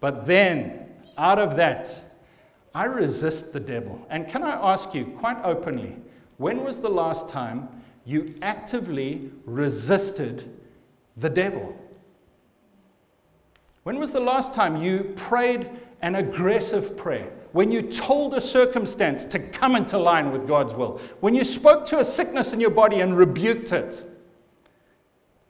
But 0.01 0.27
then, 0.27 0.89
out 1.17 1.39
of 1.39 1.57
that, 1.57 2.03
I 2.77 2.85
resist 2.85 3.55
the 3.55 3.61
devil. 3.61 4.07
And 4.11 4.29
can 4.29 4.43
I 4.43 4.51
ask 4.51 4.95
you 4.95 5.07
quite 5.19 5.43
openly, 5.43 5.97
when 6.37 6.63
was 6.63 6.79
the 6.79 6.91
last 6.91 7.27
time 7.27 7.71
you 8.05 8.35
actively 8.43 9.31
resisted 9.47 10.45
the 11.17 11.31
devil? 11.31 11.75
When 13.85 13.99
was 13.99 14.13
the 14.13 14.21
last 14.21 14.53
time 14.53 14.77
you 14.77 15.15
prayed 15.17 15.71
an 16.03 16.17
aggressive 16.17 16.99
prayer? 16.99 17.33
When 17.53 17.73
you 17.73 17.81
told 17.81 18.35
a 18.35 18.43
circumstance 18.43 19.25
to 19.25 19.39
come 19.39 19.75
into 19.75 19.97
line 19.97 20.31
with 20.31 20.47
God's 20.47 20.75
will? 20.75 21.01
When 21.21 21.35
you 21.35 21.45
spoke 21.45 21.87
to 21.87 22.01
a 22.01 22.05
sickness 22.05 22.53
in 22.53 22.61
your 22.61 22.69
body 22.69 23.01
and 23.01 23.17
rebuked 23.17 23.73
it? 23.73 24.05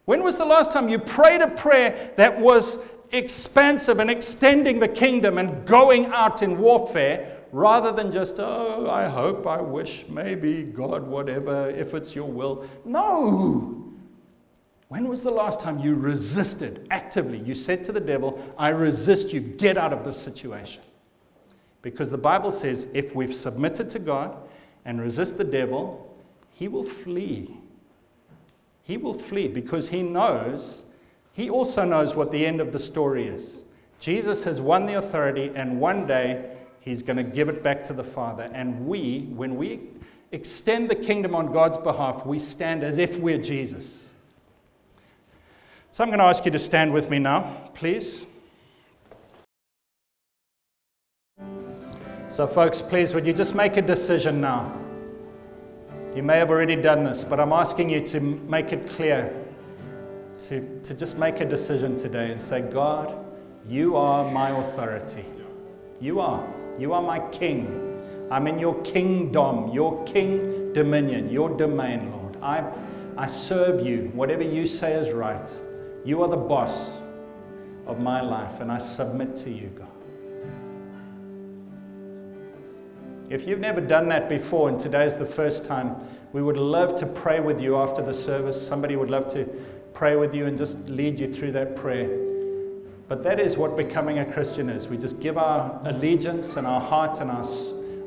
When 0.05 0.23
was 0.23 0.39
the 0.39 0.45
last 0.45 0.71
time 0.71 0.89
you 0.89 1.01
prayed 1.01 1.41
a 1.41 1.49
prayer 1.49 2.13
that 2.15 2.39
was 2.39 2.79
expansive 3.13 3.99
and 3.99 4.11
extending 4.11 4.79
the 4.79 4.89
kingdom 4.89 5.39
and 5.39 5.67
going 5.67 6.07
out 6.07 6.43
in 6.43 6.59
warfare 6.59 7.37
rather 7.53 7.93
than 7.93 8.13
just, 8.13 8.39
oh, 8.39 8.89
I 8.91 9.09
hope, 9.09 9.47
I 9.47 9.61
wish, 9.61 10.05
maybe, 10.09 10.63
God, 10.63 11.07
whatever, 11.07 11.71
if 11.71 11.95
it's 11.95 12.15
your 12.15 12.31
will. 12.31 12.67
No! 12.85 13.83
When 14.89 15.09
was 15.09 15.23
the 15.23 15.31
last 15.31 15.61
time 15.61 15.79
you 15.79 15.95
resisted 15.95 16.87
actively? 16.91 17.39
You 17.39 17.55
said 17.55 17.83
to 17.85 17.93
the 17.93 18.01
devil, 18.01 18.41
I 18.57 18.69
resist 18.69 19.33
you, 19.33 19.41
get 19.41 19.77
out 19.77 19.93
of 19.93 20.05
this 20.05 20.17
situation. 20.17 20.83
Because 21.83 22.11
the 22.11 22.19
Bible 22.19 22.51
says 22.51 22.87
if 22.95 23.15
we've 23.15 23.35
submitted 23.35 23.91
to 23.91 23.99
God 23.99 24.37
and 24.85 25.01
resist 25.01 25.39
the 25.39 25.45
devil, 25.45 26.17
he 26.53 26.69
will 26.69 26.85
flee. 26.85 27.57
He 28.83 28.97
will 28.97 29.19
flee 29.19 29.49
because 29.49 29.89
he 29.89 30.03
knows 30.03 30.85
he 31.37 31.51
also 31.51 31.85
knows 31.85 32.15
what 32.15 32.31
the 32.31 32.47
end 32.47 32.63
of 32.63 32.73
the 32.73 32.79
story 32.79 33.29
is. 33.29 33.63
Jesus 34.01 34.45
has 34.45 34.59
won 34.59 34.87
the 34.87 34.95
authority, 34.95 35.53
and 35.55 35.79
one 35.79 36.07
day 36.07 36.57
he's 36.81 37.03
going 37.03 37.19
to 37.19 37.23
give 37.23 37.51
it 37.51 37.63
back 37.63 37.85
to 37.85 37.93
the 37.93 38.03
Father. 38.03 38.51
And 38.55 38.87
we, 38.87 39.29
when 39.35 39.57
we 39.57 39.81
extend 40.33 40.89
the 40.89 40.95
kingdom 40.95 41.35
on 41.35 41.53
God's 41.53 41.77
behalf, 41.77 42.25
we 42.25 42.39
stand 42.39 42.83
as 42.83 42.97
if 42.97 43.19
we're 43.19 43.37
Jesus. 43.37 44.09
So 45.91 46.03
I'm 46.05 46.09
going 46.09 46.21
to 46.21 46.25
ask 46.25 46.47
you 46.47 46.51
to 46.53 46.59
stand 46.59 46.95
with 46.95 47.11
me 47.11 47.19
now, 47.19 47.71
please. 47.75 48.25
So, 52.31 52.47
folks, 52.47 52.81
please, 52.81 53.13
would 53.13 53.27
you 53.27 53.35
just 53.35 53.55
make 53.55 53.77
a 53.77 53.83
decision 53.83 54.41
now? 54.41 54.75
You 56.15 56.23
may 56.23 56.39
have 56.39 56.49
already 56.49 56.77
done 56.77 57.05
this, 57.05 57.25
but 57.25 57.39
I'm 57.39 57.53
asking 57.53 57.91
you 57.91 58.01
to 58.07 58.21
make 58.21 58.73
it 58.73 58.89
clear 58.89 59.46
to, 60.39 60.81
to 60.81 60.95
just 60.95 61.17
make 61.17 61.41
a 61.41 61.45
decision 61.45 61.97
today 61.97 62.31
and 62.31 62.41
say, 62.41 62.61
God, 62.61 63.25
you 63.69 63.97
are 63.97 64.31
my 64.31 64.51
authority. 64.51 65.25
You 66.01 66.21
are. 66.21 66.47
You 66.79 66.93
are 66.93 67.03
my 67.03 67.21
king. 67.31 67.93
I'm 68.31 68.47
in 68.47 68.59
your 68.59 68.81
kingdom, 68.83 69.69
your 69.73 70.05
king 70.05 70.73
dominion, 70.73 71.31
your 71.31 71.57
domain, 71.57 72.11
Lord. 72.11 72.37
I, 72.43 72.71
I 73.17 73.27
serve 73.27 73.87
you. 73.87 74.11
Whatever 74.15 74.43
you 74.43 74.67
say 74.67 74.93
is 74.93 75.13
right. 75.13 75.53
You 76.05 76.23
are 76.23 76.29
the 76.29 76.37
boss 76.37 76.99
of 77.87 78.01
my 78.01 78.21
life, 78.21 78.61
and 78.61 78.71
I 78.71 78.79
submit 78.79 79.37
to 79.37 79.51
you, 79.51 79.69
God. 79.69 79.89
If 83.29 83.49
you've 83.49 83.59
never 83.59 83.81
done 83.81 84.09
that 84.11 84.29
before 84.29 84.69
and 84.69 84.79
today's 84.79 85.17
the 85.17 85.27
first 85.27 85.65
time, 85.65 85.97
we 86.33 86.43
would 86.43 86.57
love 86.57 86.95
to 86.97 87.07
pray 87.07 87.41
with 87.41 87.61
you 87.61 87.77
after 87.77 88.01
the 88.01 88.15
service. 88.15 88.61
Somebody 88.61 88.95
would 88.95 89.11
love 89.11 89.27
to 89.29 89.49
pray 89.97 90.15
with 90.15 90.35
you 90.35 90.45
and 90.45 90.59
just 90.59 90.77
lead 90.91 91.19
you 91.19 91.27
through 91.33 91.51
that 91.51 91.75
prayer. 91.75 92.07
But 93.09 93.23
that 93.23 93.41
is 93.41 93.57
what 93.57 93.79
becoming 93.79 94.19
a 94.19 94.31
Christian 94.31 94.69
is. 94.69 94.89
We 94.89 94.99
just 94.99 95.21
give 95.21 95.39
our 95.39 95.81
allegiance 95.85 96.59
and 96.59 96.67
our 96.67 96.83
heart 96.83 97.21
and 97.23 97.31
our, 97.31 97.45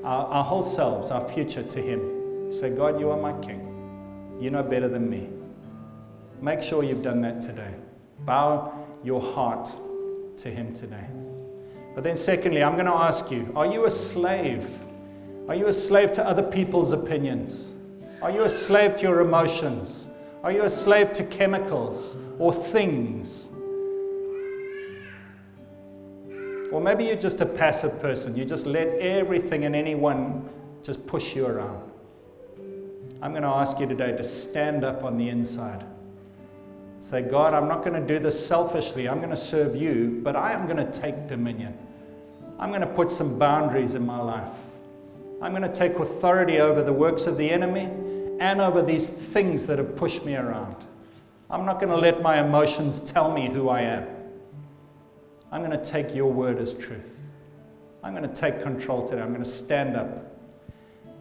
our, 0.03 0.27
our 0.27 0.43
whole 0.43 0.61
selves, 0.61 1.09
our 1.09 1.27
future 1.27 1.63
to 1.63 1.81
Him. 1.81 2.51
Say, 2.53 2.69
God, 2.69 2.99
you 2.99 3.09
are 3.09 3.19
my 3.19 3.33
King. 3.41 4.37
You 4.39 4.51
know 4.51 4.61
better 4.61 4.87
than 4.87 5.09
me. 5.09 5.29
Make 6.41 6.61
sure 6.61 6.83
you've 6.83 7.01
done 7.01 7.21
that 7.21 7.41
today. 7.41 7.73
Bow 8.19 8.71
your 9.03 9.21
heart 9.21 9.71
to 10.37 10.49
Him 10.51 10.73
today. 10.73 11.07
But 11.95 12.03
then, 12.03 12.15
secondly, 12.15 12.61
I'm 12.61 12.73
going 12.73 12.85
to 12.85 12.93
ask 12.93 13.31
you 13.31 13.51
are 13.55 13.65
you 13.65 13.85
a 13.85 13.91
slave? 13.91 14.69
Are 15.47 15.55
you 15.55 15.65
a 15.67 15.73
slave 15.73 16.13
to 16.13 16.27
other 16.27 16.43
people's 16.43 16.91
opinions? 16.91 17.73
Are 18.21 18.29
you 18.29 18.43
a 18.43 18.49
slave 18.49 18.97
to 18.97 19.01
your 19.01 19.21
emotions? 19.21 20.08
Are 20.41 20.53
you 20.53 20.63
a 20.63 20.69
slave 20.69 21.11
to 21.13 21.23
chemicals 21.25 22.15
or 22.37 22.53
things? 22.53 23.49
Or 26.71 26.79
maybe 26.79 27.03
you're 27.05 27.17
just 27.17 27.41
a 27.41 27.45
passive 27.45 27.99
person. 28.01 28.37
You 28.37 28.45
just 28.45 28.65
let 28.65 28.87
everything 28.99 29.65
and 29.65 29.75
anyone 29.75 30.47
just 30.81 31.05
push 31.05 31.35
you 31.35 31.45
around. 31.45 31.91
I'm 33.21 33.31
going 33.31 33.43
to 33.43 33.49
ask 33.49 33.79
you 33.79 33.85
today 33.85 34.15
to 34.15 34.23
stand 34.23 34.85
up 34.85 35.03
on 35.03 35.17
the 35.17 35.27
inside. 35.27 35.83
Say, 37.01 37.21
God, 37.21 37.53
I'm 37.53 37.67
not 37.67 37.83
going 37.83 37.99
to 37.99 38.07
do 38.07 38.17
this 38.17 38.45
selfishly. 38.45 39.09
I'm 39.09 39.17
going 39.17 39.31
to 39.31 39.37
serve 39.37 39.75
you, 39.75 40.21
but 40.23 40.37
I 40.37 40.53
am 40.53 40.67
going 40.67 40.77
to 40.77 40.89
take 40.89 41.27
dominion. 41.27 41.77
I'm 42.57 42.69
going 42.69 42.81
to 42.81 42.87
put 42.87 43.11
some 43.11 43.37
boundaries 43.37 43.95
in 43.95 44.05
my 44.05 44.21
life. 44.21 44.57
I'm 45.41 45.51
going 45.51 45.69
to 45.69 45.73
take 45.73 45.95
authority 45.95 46.59
over 46.59 46.81
the 46.81 46.93
works 46.93 47.27
of 47.27 47.37
the 47.37 47.49
enemy 47.49 47.89
and 48.39 48.61
over 48.61 48.81
these 48.81 49.09
things 49.09 49.67
that 49.67 49.77
have 49.77 49.95
pushed 49.95 50.25
me 50.25 50.35
around. 50.35 50.75
I'm 51.49 51.65
not 51.65 51.79
going 51.79 51.89
to 51.89 51.97
let 51.97 52.21
my 52.21 52.39
emotions 52.39 52.99
tell 52.99 53.31
me 53.31 53.47
who 53.47 53.69
I 53.69 53.81
am. 53.81 54.07
I'm 55.51 55.63
going 55.63 55.77
to 55.77 55.83
take 55.83 56.13
your 56.13 56.31
word 56.31 56.59
as 56.59 56.73
truth. 56.73 57.19
I'm 58.03 58.15
going 58.15 58.27
to 58.27 58.35
take 58.35 58.61
control 58.61 59.07
today. 59.07 59.21
I'm 59.21 59.29
going 59.29 59.43
to 59.43 59.49
stand 59.49 59.95
up. 59.95 60.35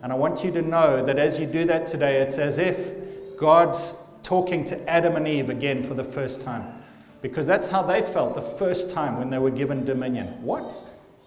And 0.02 0.12
I 0.12 0.14
want 0.14 0.44
you 0.44 0.52
to 0.52 0.62
know 0.62 1.04
that 1.04 1.18
as 1.18 1.40
you 1.40 1.46
do 1.46 1.64
that 1.64 1.86
today, 1.86 2.20
it's 2.20 2.38
as 2.38 2.58
if 2.58 3.38
God's 3.38 3.94
talking 4.22 4.64
to 4.66 4.88
Adam 4.88 5.16
and 5.16 5.26
Eve 5.26 5.48
again 5.48 5.82
for 5.82 5.94
the 5.94 6.04
first 6.04 6.40
time. 6.40 6.82
Because 7.20 7.46
that's 7.46 7.68
how 7.68 7.82
they 7.82 8.02
felt 8.02 8.34
the 8.34 8.42
first 8.42 8.90
time 8.90 9.18
when 9.18 9.30
they 9.30 9.38
were 9.38 9.50
given 9.50 9.84
dominion. 9.84 10.26
What? 10.42 10.78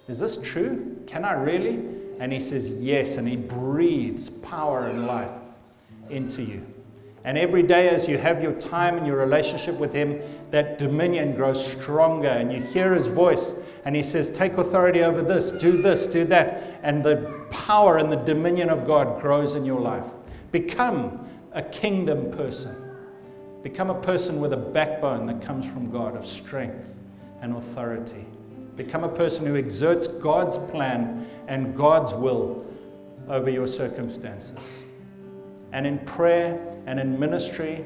Is 0.07 0.19
this 0.19 0.37
true? 0.37 1.03
Can 1.05 1.25
I 1.25 1.33
really? 1.33 1.83
And 2.19 2.31
he 2.31 2.39
says, 2.39 2.69
Yes. 2.69 3.17
And 3.17 3.27
he 3.27 3.35
breathes 3.35 4.29
power 4.29 4.87
and 4.87 5.05
life 5.05 5.40
into 6.11 6.43
you. 6.43 6.65
And 7.23 7.37
every 7.37 7.61
day, 7.61 7.89
as 7.89 8.07
you 8.07 8.17
have 8.17 8.41
your 8.41 8.53
time 8.53 8.97
and 8.97 9.05
your 9.05 9.17
relationship 9.17 9.75
with 9.75 9.93
Him, 9.93 10.19
that 10.49 10.79
dominion 10.79 11.35
grows 11.35 11.63
stronger, 11.63 12.29
and 12.29 12.51
you 12.51 12.59
hear 12.59 12.95
His 12.95 13.07
voice, 13.07 13.53
and 13.85 13.95
He 13.95 14.01
says, 14.01 14.29
Take 14.29 14.53
authority 14.53 15.03
over 15.03 15.21
this, 15.21 15.51
do 15.51 15.81
this, 15.81 16.07
do 16.07 16.25
that. 16.25 16.79
And 16.81 17.03
the 17.03 17.45
power 17.51 17.97
and 17.97 18.11
the 18.11 18.15
dominion 18.15 18.69
of 18.69 18.87
God 18.87 19.21
grows 19.21 19.53
in 19.53 19.65
your 19.65 19.79
life. 19.79 20.07
Become 20.51 21.27
a 21.51 21.61
kingdom 21.61 22.31
person. 22.31 22.75
Become 23.61 23.91
a 23.91 24.01
person 24.01 24.41
with 24.41 24.53
a 24.53 24.57
backbone 24.57 25.27
that 25.27 25.43
comes 25.43 25.67
from 25.67 25.91
God 25.91 26.15
of 26.15 26.25
strength 26.25 26.95
and 27.41 27.55
authority. 27.55 28.25
Become 28.75 29.03
a 29.03 29.09
person 29.09 29.45
who 29.45 29.55
exerts 29.55 30.07
God's 30.07 30.57
plan 30.57 31.27
and 31.47 31.77
God's 31.77 32.15
will 32.15 32.65
over 33.27 33.51
your 33.51 33.67
circumstances 33.67 34.85
and 35.73 35.87
in 35.87 35.99
prayer 35.99 36.59
and 36.85 36.99
in 36.99 37.19
ministry, 37.19 37.85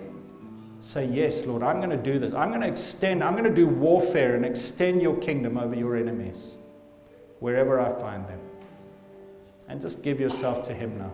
say, 0.79 1.05
Yes, 1.05 1.45
Lord, 1.45 1.63
I'm 1.63 1.77
going 1.77 1.89
to 1.89 1.97
do 1.97 2.19
this. 2.19 2.33
I'm 2.33 2.49
going 2.49 2.61
to 2.61 2.67
extend, 2.67 3.23
I'm 3.23 3.33
going 3.33 3.45
to 3.45 3.55
do 3.55 3.67
warfare 3.67 4.35
and 4.35 4.45
extend 4.45 5.01
your 5.01 5.17
kingdom 5.17 5.57
over 5.57 5.75
your 5.75 5.95
enemies 5.95 6.57
wherever 7.39 7.79
I 7.79 7.91
find 7.99 8.27
them. 8.27 8.39
and 9.67 9.81
just 9.81 10.03
give 10.03 10.19
yourself 10.19 10.61
to 10.67 10.73
Him 10.73 10.97
now. 10.97 11.11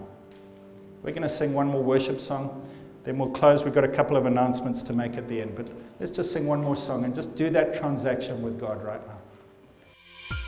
We're 1.04 1.12
going 1.12 1.22
to 1.24 1.30
sing 1.30 1.54
one 1.54 1.68
more 1.68 1.82
worship 1.82 2.20
song, 2.20 2.68
then 3.04 3.18
we'll 3.18 3.30
close. 3.30 3.64
We've 3.64 3.74
got 3.74 3.86
a 3.86 3.88
couple 3.90 4.18
of 4.18 4.26
announcements 4.26 4.84
to 4.84 4.94
make 4.94 5.16
at 5.16 5.28
the 5.28 5.42
end, 5.42 5.56
but 5.56 5.68
let's 6.00 6.12
just 6.12 6.32
sing 6.32 6.46
one 6.46 6.62
more 6.62 6.76
song 6.76 7.06
and 7.06 7.16
just 7.16 7.36
do 7.36 7.50
that 7.52 7.74
transaction 7.74 8.42
with 8.42 8.60
God 8.60 8.84
right 8.84 9.06
now. 9.08 9.21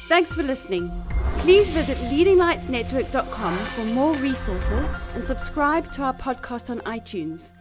Thanks 0.07 0.34
for 0.34 0.43
listening. 0.43 0.91
Please 1.39 1.69
visit 1.69 1.97
leadinglightsnetwork.com 1.97 3.57
for 3.57 3.86
more 3.93 4.15
resources 4.15 4.95
and 5.15 5.23
subscribe 5.23 5.91
to 5.91 6.03
our 6.03 6.13
podcast 6.13 6.69
on 6.69 6.79
iTunes. 6.81 7.51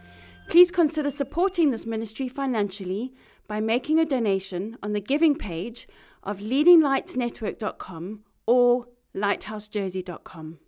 Please 0.47 0.71
consider 0.71 1.09
supporting 1.09 1.71
this 1.71 1.85
ministry 1.85 2.27
financially 2.27 3.13
by 3.47 3.59
making 3.59 3.99
a 3.99 4.05
donation 4.05 4.77
on 4.83 4.93
the 4.93 5.01
giving 5.01 5.35
page 5.35 5.87
of 6.23 6.39
leadinglightsnetwork.com 6.39 8.23
or 8.45 8.87
lighthousejersey.com. 9.15 10.59